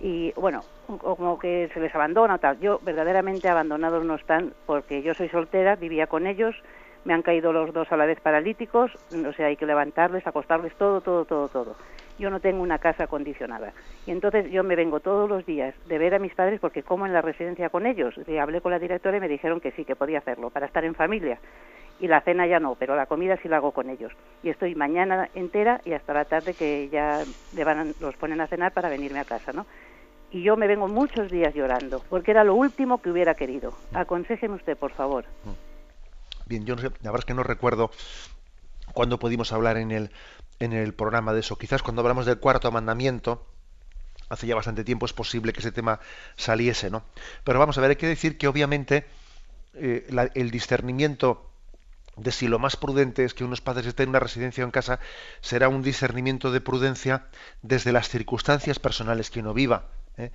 [0.00, 2.58] y bueno, como que se les abandona o tal.
[2.60, 6.54] Yo verdaderamente abandonados no están porque yo soy soltera, vivía con ellos,
[7.08, 10.74] me han caído los dos a la vez paralíticos, o sea, hay que levantarles, acostarles,
[10.74, 11.74] todo, todo, todo, todo.
[12.18, 13.72] Yo no tengo una casa acondicionada.
[14.06, 17.06] Y entonces yo me vengo todos los días de ver a mis padres porque como
[17.06, 18.14] en la residencia con ellos.
[18.26, 20.84] Y hablé con la directora y me dijeron que sí, que podía hacerlo, para estar
[20.84, 21.38] en familia.
[21.98, 24.12] Y la cena ya no, pero la comida sí la hago con ellos.
[24.42, 27.22] Y estoy mañana entera y hasta la tarde que ya
[27.54, 29.64] le van, los ponen a cenar para venirme a casa, ¿no?
[30.30, 33.72] y yo me vengo muchos días llorando, porque era lo último que hubiera querido.
[33.94, 35.24] Aconsejeme usted, por favor.
[36.48, 37.90] Bien, yo la verdad es que no recuerdo
[38.94, 40.10] cuándo pudimos hablar en el,
[40.58, 41.56] en el programa de eso.
[41.56, 43.46] Quizás cuando hablamos del cuarto mandamiento,
[44.30, 46.00] hace ya bastante tiempo, es posible que ese tema
[46.36, 47.04] saliese, ¿no?
[47.44, 49.06] Pero vamos a ver, hay que decir que obviamente
[49.74, 51.50] eh, el discernimiento
[52.16, 54.72] de si lo más prudente es que unos padres estén en una residencia o en
[54.72, 54.98] casa
[55.40, 57.26] será un discernimiento de prudencia
[57.62, 59.84] desde las circunstancias personales que uno viva.
[60.16, 60.32] ¿eh?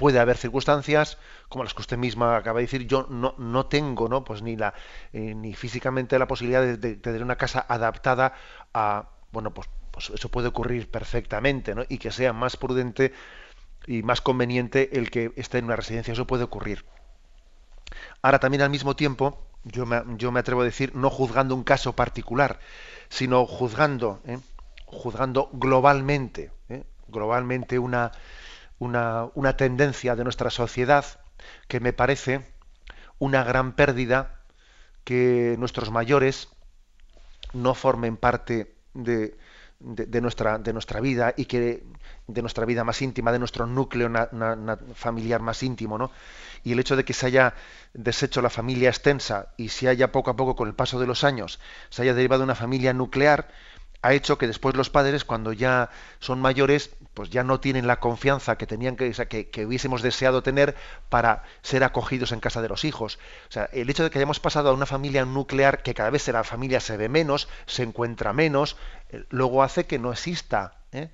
[0.00, 1.18] Puede haber circunstancias,
[1.50, 4.24] como las que usted misma acaba de decir, yo no, no tengo ¿no?
[4.24, 4.72] Pues ni, la,
[5.12, 8.32] eh, ni físicamente la posibilidad de, tener una casa adaptada
[8.72, 11.82] a, bueno, pues, pues, eso puede ocurrir perfectamente, ¿no?
[11.86, 13.12] y que sea más prudente
[13.86, 16.86] y más conveniente el que esté en una residencia, eso puede ocurrir.
[18.22, 21.62] Ahora también al mismo tiempo, yo me, yo me atrevo a decir, no juzgando un
[21.62, 22.58] caso particular,
[23.10, 24.38] sino juzgando, ¿eh?
[24.86, 26.52] juzgando globalmente,
[27.08, 28.12] globalmente una,
[28.80, 31.04] una, una tendencia de nuestra sociedad
[31.68, 32.52] que me parece
[33.20, 34.40] una gran pérdida
[35.04, 36.48] que nuestros mayores
[37.52, 39.36] no formen parte de,
[39.80, 41.84] de, nuestra, de nuestra vida y que
[42.26, 44.10] de nuestra vida más íntima, de nuestro núcleo
[44.94, 46.10] familiar más íntimo, ¿no?
[46.62, 47.54] Y el hecho de que se haya
[47.94, 51.24] deshecho la familia extensa y se haya poco a poco, con el paso de los
[51.24, 53.48] años, se haya derivado una familia nuclear,
[54.02, 55.90] ha hecho que después los padres, cuando ya
[56.20, 59.12] son mayores, pues ya no tienen la confianza que tenían que,
[59.50, 60.74] que, hubiésemos deseado tener
[61.08, 63.18] para ser acogidos en casa de los hijos.
[63.48, 66.26] O sea, el hecho de que hayamos pasado a una familia nuclear, que cada vez
[66.28, 68.76] la familia se ve menos, se encuentra menos,
[69.10, 71.10] eh, luego hace que no exista ¿eh?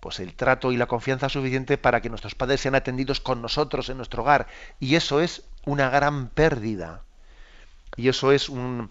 [0.00, 3.90] pues el trato y la confianza suficiente para que nuestros padres sean atendidos con nosotros
[3.90, 4.46] en nuestro hogar.
[4.78, 7.02] Y eso es una gran pérdida.
[7.96, 8.90] Y eso es un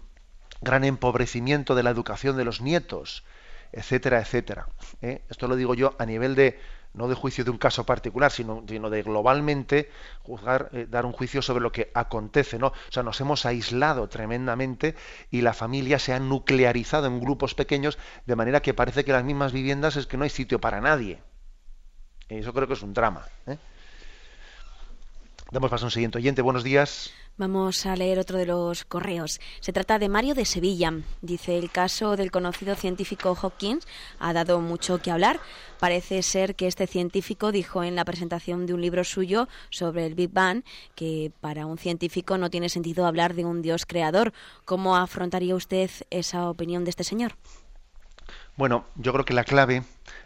[0.60, 3.24] gran empobrecimiento de la educación de los nietos,
[3.72, 4.68] etcétera, etcétera.
[5.02, 5.22] ¿eh?
[5.28, 6.58] Esto lo digo yo a nivel de
[6.92, 9.90] no de juicio de un caso particular, sino, de globalmente
[10.22, 12.68] juzgar, eh, dar un juicio sobre lo que acontece, ¿no?
[12.68, 14.96] O sea, nos hemos aislado tremendamente
[15.30, 19.24] y la familia se ha nuclearizado en grupos pequeños, de manera que parece que las
[19.24, 21.22] mismas viviendas es que no hay sitio para nadie.
[22.28, 23.24] Eso creo que es un drama.
[23.46, 23.56] ¿eh?
[25.50, 26.42] Damos paso a un siguiente oyente.
[26.42, 27.12] Buenos días.
[27.40, 29.40] Vamos a leer otro de los correos.
[29.60, 30.92] Se trata de Mario de Sevilla.
[31.22, 33.86] Dice, el caso del conocido científico Hopkins
[34.18, 35.40] ha dado mucho que hablar.
[35.78, 40.14] Parece ser que este científico dijo en la presentación de un libro suyo sobre el
[40.14, 40.64] Big Bang
[40.94, 44.34] que para un científico no tiene sentido hablar de un Dios creador.
[44.66, 47.36] ¿Cómo afrontaría usted esa opinión de este señor?
[48.58, 49.82] Bueno, yo creo que la clave,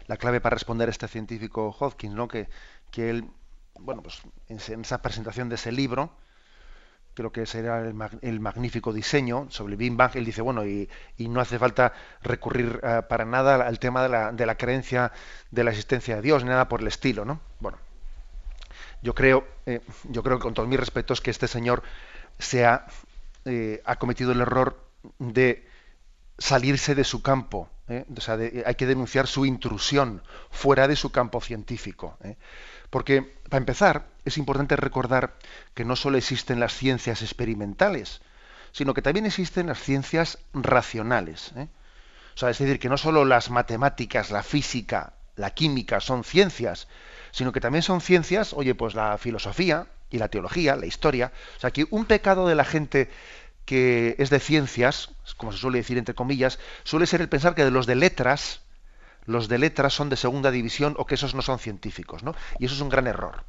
[0.07, 2.27] la clave para responder a este científico Hopkins, ¿no?
[2.27, 2.49] que,
[2.91, 3.29] que él,
[3.79, 6.11] bueno, pues en esa presentación de ese libro,
[7.15, 10.87] creo que será el, el, magnífico diseño sobre Big Bang, él dice, bueno, y,
[11.17, 15.11] no hace falta recurrir eh, para nada al tema de la, de la, creencia
[15.49, 17.39] de la existencia de Dios, ni nada por el estilo, ¿no?
[17.59, 17.77] Bueno,
[19.01, 21.83] yo creo, eh, yo creo con todos mis respetos que este señor
[22.37, 22.85] se ha,
[23.45, 24.77] eh, cometido el error
[25.17, 25.65] de
[26.37, 28.33] salirse de su campo, o sea,
[28.65, 32.17] hay que denunciar su intrusión fuera de su campo científico.
[32.89, 35.35] Porque, para empezar, es importante recordar
[35.73, 38.21] que no solo existen las ciencias experimentales,
[38.71, 41.53] sino que también existen las ciencias racionales.
[41.55, 41.67] ¿eh?
[42.35, 46.87] O sea, es decir, que no solo las matemáticas, la física, la química son ciencias,
[47.31, 51.31] sino que también son ciencias, oye, pues la filosofía y la teología, la historia.
[51.57, 53.09] O sea, que un pecado de la gente
[53.65, 57.63] que es de ciencias, como se suele decir entre comillas, suele ser el pensar que
[57.63, 58.61] de los de letras,
[59.25, 62.35] los de letras son de segunda división o que esos no son científicos, ¿no?
[62.59, 63.43] Y eso es un gran error.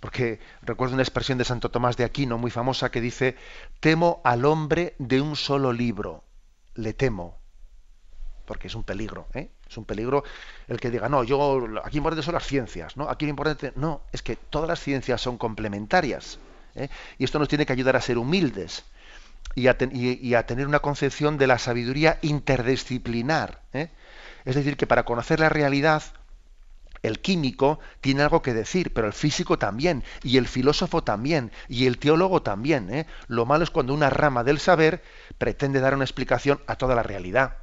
[0.00, 3.36] Porque recuerdo una expresión de Santo Tomás de Aquino muy famosa que dice,
[3.80, 6.22] temo al hombre de un solo libro,
[6.74, 7.38] le temo.
[8.44, 9.50] Porque es un peligro, ¿eh?
[9.68, 10.22] Es un peligro
[10.68, 13.08] el que diga, no, yo, aquí importante son las ciencias, ¿no?
[13.08, 16.38] Aquí lo importante, no, es que todas las ciencias son complementarias.
[16.76, 16.88] ¿eh?
[17.18, 18.84] Y esto nos tiene que ayudar a ser humildes
[19.56, 23.62] y a, tener una concepción de la sabiduría interdisciplinar.
[23.72, 23.88] ¿eh?
[24.44, 26.02] Es decir, que para conocer la realidad,
[27.02, 31.86] el químico tiene algo que decir, pero el físico también, y el filósofo también, y
[31.86, 32.92] el teólogo también.
[32.92, 33.06] ¿eh?
[33.28, 35.02] Lo malo es cuando una rama del saber
[35.38, 37.56] pretende dar una explicación a toda la realidad.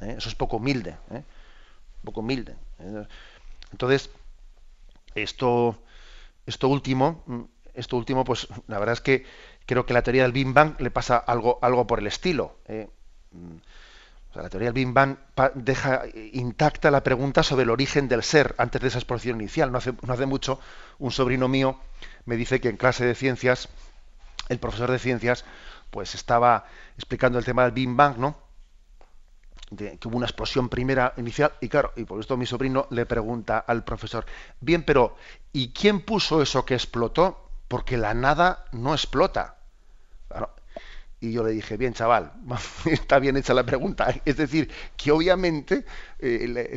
[0.00, 0.16] ¿eh?
[0.18, 0.96] Eso es poco humilde.
[2.02, 2.56] Poco humilde.
[3.70, 4.10] Entonces,
[5.14, 5.80] esto,
[6.44, 9.24] esto último, esto último, pues la verdad es que
[9.66, 12.56] creo que la teoría del Big Bang le pasa algo, algo por el estilo.
[12.66, 12.88] ¿eh?
[13.32, 13.56] Mm,
[14.34, 15.16] la teoría del Big Bang
[15.54, 16.02] deja
[16.32, 19.72] intacta la pregunta sobre el origen del ser antes de esa explosión inicial.
[19.72, 20.60] No hace, no hace mucho
[20.98, 21.78] un sobrino mío
[22.24, 23.68] me dice que en clase de ciencias,
[24.48, 25.44] el profesor de ciencias,
[25.90, 28.36] pues estaba explicando el tema del Big Bang, ¿no?
[29.76, 33.58] Que hubo una explosión primera inicial y claro, y por esto mi sobrino le pregunta
[33.58, 34.26] al profesor,
[34.60, 35.16] bien, pero
[35.52, 37.49] ¿y quién puso eso que explotó?
[37.70, 39.54] Porque la nada no explota.
[41.20, 42.32] Y yo le dije, bien, chaval,
[42.86, 44.12] está bien hecha la pregunta.
[44.24, 45.84] Es decir, que obviamente
[46.18, 46.68] eh,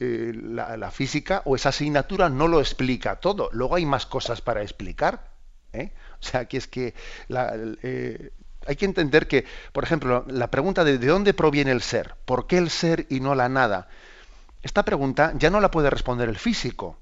[0.00, 3.48] eh, la, física o esa asignatura no lo explica todo.
[3.52, 5.30] Luego hay más cosas para explicar.
[5.72, 5.92] ¿eh?
[6.20, 6.94] O sea, que es que
[7.28, 12.48] hay que entender que, por ejemplo, la pregunta de de dónde proviene el ser, ¿por
[12.48, 13.88] qué el ser y no la nada?
[14.64, 16.98] Esta pregunta ya no la puede responder el físico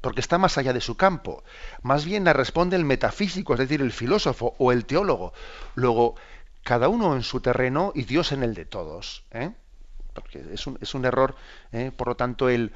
[0.00, 1.44] porque está más allá de su campo.
[1.82, 5.32] Más bien la responde el metafísico, es decir, el filósofo o el teólogo.
[5.74, 6.14] Luego,
[6.62, 9.24] cada uno en su terreno y Dios en el de todos.
[9.32, 9.52] ¿eh?
[10.14, 11.34] Porque es un, es un error,
[11.72, 11.92] ¿eh?
[11.96, 12.72] por lo tanto, el,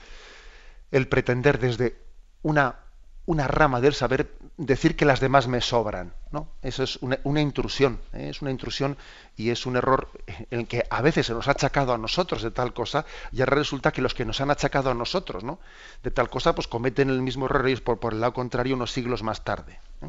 [0.90, 1.96] el pretender desde
[2.42, 2.76] una
[3.26, 4.32] una rama del saber
[4.66, 6.14] decir que las demás me sobran.
[6.30, 6.48] ¿no?
[6.62, 8.28] Eso es una, intrusión, ¿eh?
[8.30, 8.96] es una intrusión
[9.36, 12.42] y es un error en el que a veces se nos ha achacado a nosotros
[12.42, 15.58] de tal cosa y ahora resulta que los que nos han achacado a nosotros ¿no?
[16.02, 18.92] de tal cosa pues cometen el mismo error y por, por el lado contrario unos
[18.92, 19.78] siglos más tarde.
[20.00, 20.08] ¿eh?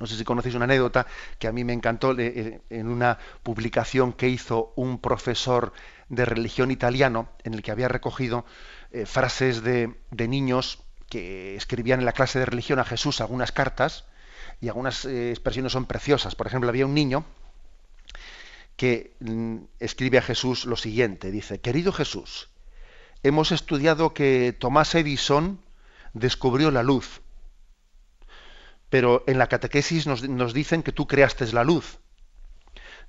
[0.00, 1.06] No sé si conocéis una anécdota
[1.38, 5.72] que a mí me encantó eh, en una publicación que hizo un profesor
[6.08, 8.44] de religión italiano en el que había recogido
[9.06, 10.83] frases de, de niños
[11.14, 14.04] que escribían en la clase de religión a Jesús algunas cartas
[14.60, 16.34] y algunas eh, expresiones son preciosas.
[16.34, 17.24] Por ejemplo, había un niño
[18.74, 22.48] que mm, escribe a Jesús lo siguiente, dice, querido Jesús,
[23.22, 25.60] hemos estudiado que Tomás Edison
[26.14, 27.20] descubrió la luz,
[28.90, 32.00] pero en la catequesis nos, nos dicen que tú creaste la luz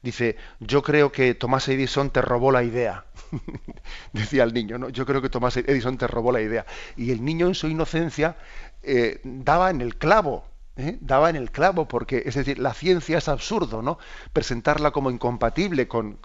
[0.02, 3.06] dice, yo creo que Tomás Edison te robó la idea.
[4.14, 4.90] Decía el niño, ¿no?
[4.90, 6.66] Yo creo que Tomás Edison te robó la idea.
[6.96, 8.38] Y el niño en su inocencia
[8.84, 10.46] eh, daba en el clavo.
[10.78, 10.98] ¿eh?
[11.02, 13.98] daba en el clavo, porque es decir, la ciencia es absurdo, ¿no?
[14.34, 16.20] Presentarla como incompatible con,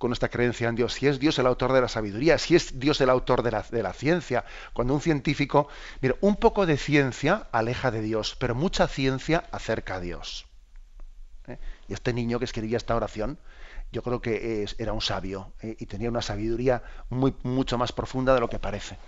[0.00, 0.94] nuestra creencia en Dios.
[0.94, 3.62] Si es Dios el autor de la sabiduría, si es Dios el autor de la,
[3.62, 5.68] de la ciencia, cuando un científico,
[6.00, 10.46] mira, un poco de ciencia aleja de Dios, pero mucha ciencia acerca a Dios.
[11.88, 13.38] Y este niño que escribía esta oración,
[13.92, 15.76] yo creo que era un sabio ¿eh?
[15.78, 18.98] y tenía una sabiduría muy, mucho más profunda de lo que parece.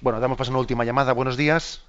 [0.00, 1.12] Bueno, damos paso a una última llamada.
[1.12, 1.82] Buenos días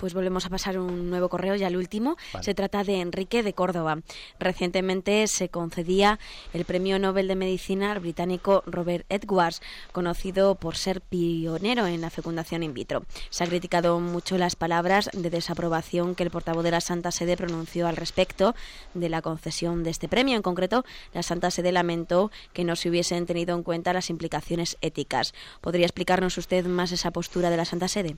[0.00, 2.16] pues volvemos a pasar un nuevo correo, ya el último.
[2.40, 3.98] Se trata de Enrique de Córdoba.
[4.38, 6.18] Recientemente se concedía
[6.54, 9.60] el premio Nobel de Medicina al británico Robert Edwards,
[9.92, 13.04] conocido por ser pionero en la fecundación in vitro.
[13.28, 17.36] Se ha criticado mucho las palabras de desaprobación que el portavoz de la Santa Sede
[17.36, 18.54] pronunció al respecto
[18.94, 20.36] de la concesión de este premio.
[20.36, 24.78] En concreto, la Santa Sede lamentó que no se hubiesen tenido en cuenta las implicaciones
[24.80, 25.34] éticas.
[25.60, 28.16] ¿Podría explicarnos usted más esa postura de la Santa Sede?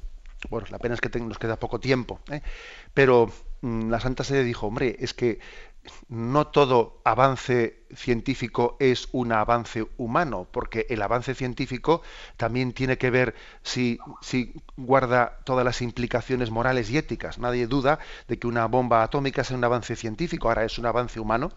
[0.50, 2.42] Bueno, la pena es que nos queda poco tiempo, ¿eh?
[2.94, 5.40] pero mm, la Santa Sede dijo, hombre, es que
[6.08, 12.02] no todo avance científico es un avance humano, porque el avance científico
[12.36, 17.38] también tiene que ver si, si, guarda todas las implicaciones morales y éticas.
[17.38, 21.18] Nadie duda de que una bomba atómica sea un avance científico, ahora es un avance
[21.18, 21.50] humano.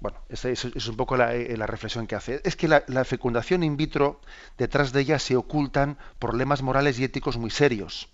[0.00, 2.40] Bueno, esa es, un poco eh, la, reflexión que hace.
[2.44, 4.20] Es que la, fecundación in vitro,
[4.56, 8.08] detrás de ella se ocultan problemas morales y éticos muy serios.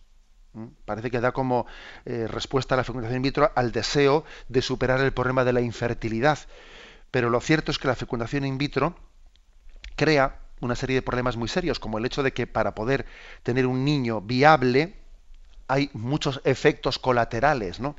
[0.55, 0.69] ¿Mm?
[0.87, 1.67] Parece que da como
[2.07, 5.61] eh, respuesta a la fecundación in vitro al deseo de superar el problema de la
[5.61, 6.39] infertilidad.
[7.11, 8.97] Pero lo cierto es que la fecundación in vitro
[9.95, 13.05] crea una serie de problemas muy serios, como el hecho de que para poder
[13.43, 15.04] tener un niño viable
[15.69, 17.97] hay muchos efectos colaterales, ¿no?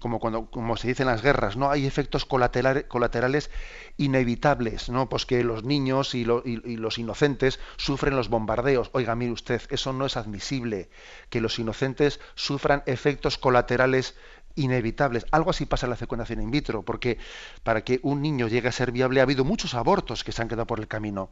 [0.00, 1.70] como cuando como se dice en las guerras, ¿no?
[1.70, 3.50] Hay efectos colaterales,
[3.96, 5.08] inevitables, ¿no?
[5.08, 8.90] Pues que los niños y, los inocentes sufren los bombardeos.
[8.92, 10.90] Oiga, mire usted, eso no es admisible,
[11.30, 14.16] que los inocentes sufran efectos colaterales
[14.56, 15.26] inevitables.
[15.30, 17.18] Algo así pasa en la fecundación in vitro, porque
[17.62, 20.48] para que un niño llegue a ser viable ha habido muchos abortos que se han
[20.48, 21.30] quedado por el camino.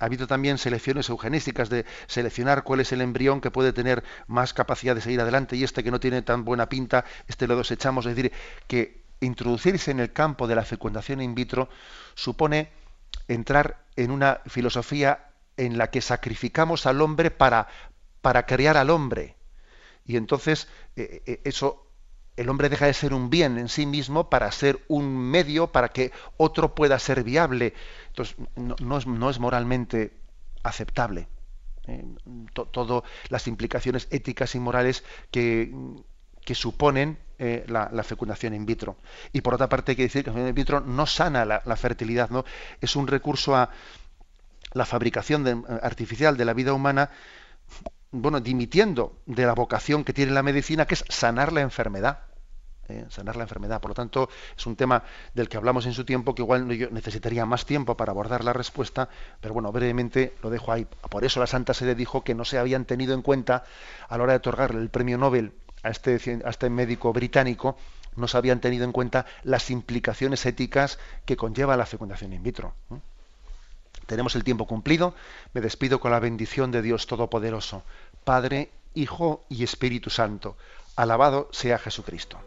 [0.00, 4.54] Ha habido también selecciones eugenísticas de seleccionar cuál es el embrión que puede tener más
[4.54, 8.06] capacidad de seguir adelante y este que no tiene tan buena pinta, este lo desechamos.
[8.06, 8.32] Es decir,
[8.66, 11.68] que introducirse en el campo de la fecundación in vitro
[12.14, 12.70] supone
[13.28, 15.28] entrar en una filosofía
[15.58, 17.68] en la que sacrificamos al hombre para,
[18.22, 19.36] para crear al hombre.
[20.06, 21.89] Y entonces eh, eh, eso
[22.36, 25.88] el hombre deja de ser un bien en sí mismo para ser un medio para
[25.88, 27.74] que otro pueda ser viable.
[28.08, 28.98] Entonces, no,
[29.30, 30.12] es, moralmente
[30.62, 31.28] aceptable.
[31.86, 32.04] Eh,
[32.52, 35.72] Todas las implicaciones éticas y morales que,
[36.52, 38.96] suponen eh, la, fecundación in vitro.
[39.32, 41.76] Y por otra parte hay que decir que la fecundación in vitro no sana la,
[41.76, 42.44] fertilidad, ¿no?
[42.80, 43.70] Es un recurso a
[44.72, 47.10] la fabricación artificial de la vida humana,
[48.12, 52.20] bueno, dimitiendo de la vocación que tiene la medicina, que es sanar la enfermedad.
[52.88, 53.80] Eh, sanar la enfermedad.
[53.80, 57.46] Por lo tanto, es un tema del que hablamos en su tiempo, que igual necesitaría
[57.46, 59.08] más tiempo para abordar la respuesta,
[59.40, 60.88] pero bueno, brevemente lo dejo ahí.
[61.08, 63.62] Por eso la Santa Sede dijo que no se habían tenido en cuenta
[64.08, 65.52] a la hora de otorgarle el premio Nobel
[65.84, 67.76] a este, a este médico británico,
[68.16, 72.74] no se habían tenido en cuenta las implicaciones éticas que conlleva la fecundación in vitro.
[74.06, 75.14] Tenemos el tiempo cumplido.
[75.54, 77.84] Me despido con la bendición de Dios Todopoderoso,
[78.24, 80.56] Padre, Hijo y Espíritu Santo.
[80.96, 82.40] Alabado sea Jesucristo.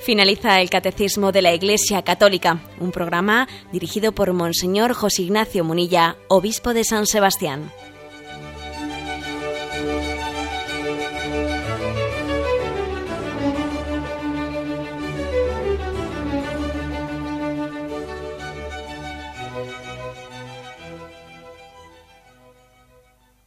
[0.00, 6.16] Finaliza el Catecismo de la Iglesia Católica, un programa dirigido por Monseñor José Ignacio Munilla,
[6.28, 7.70] obispo de San Sebastián.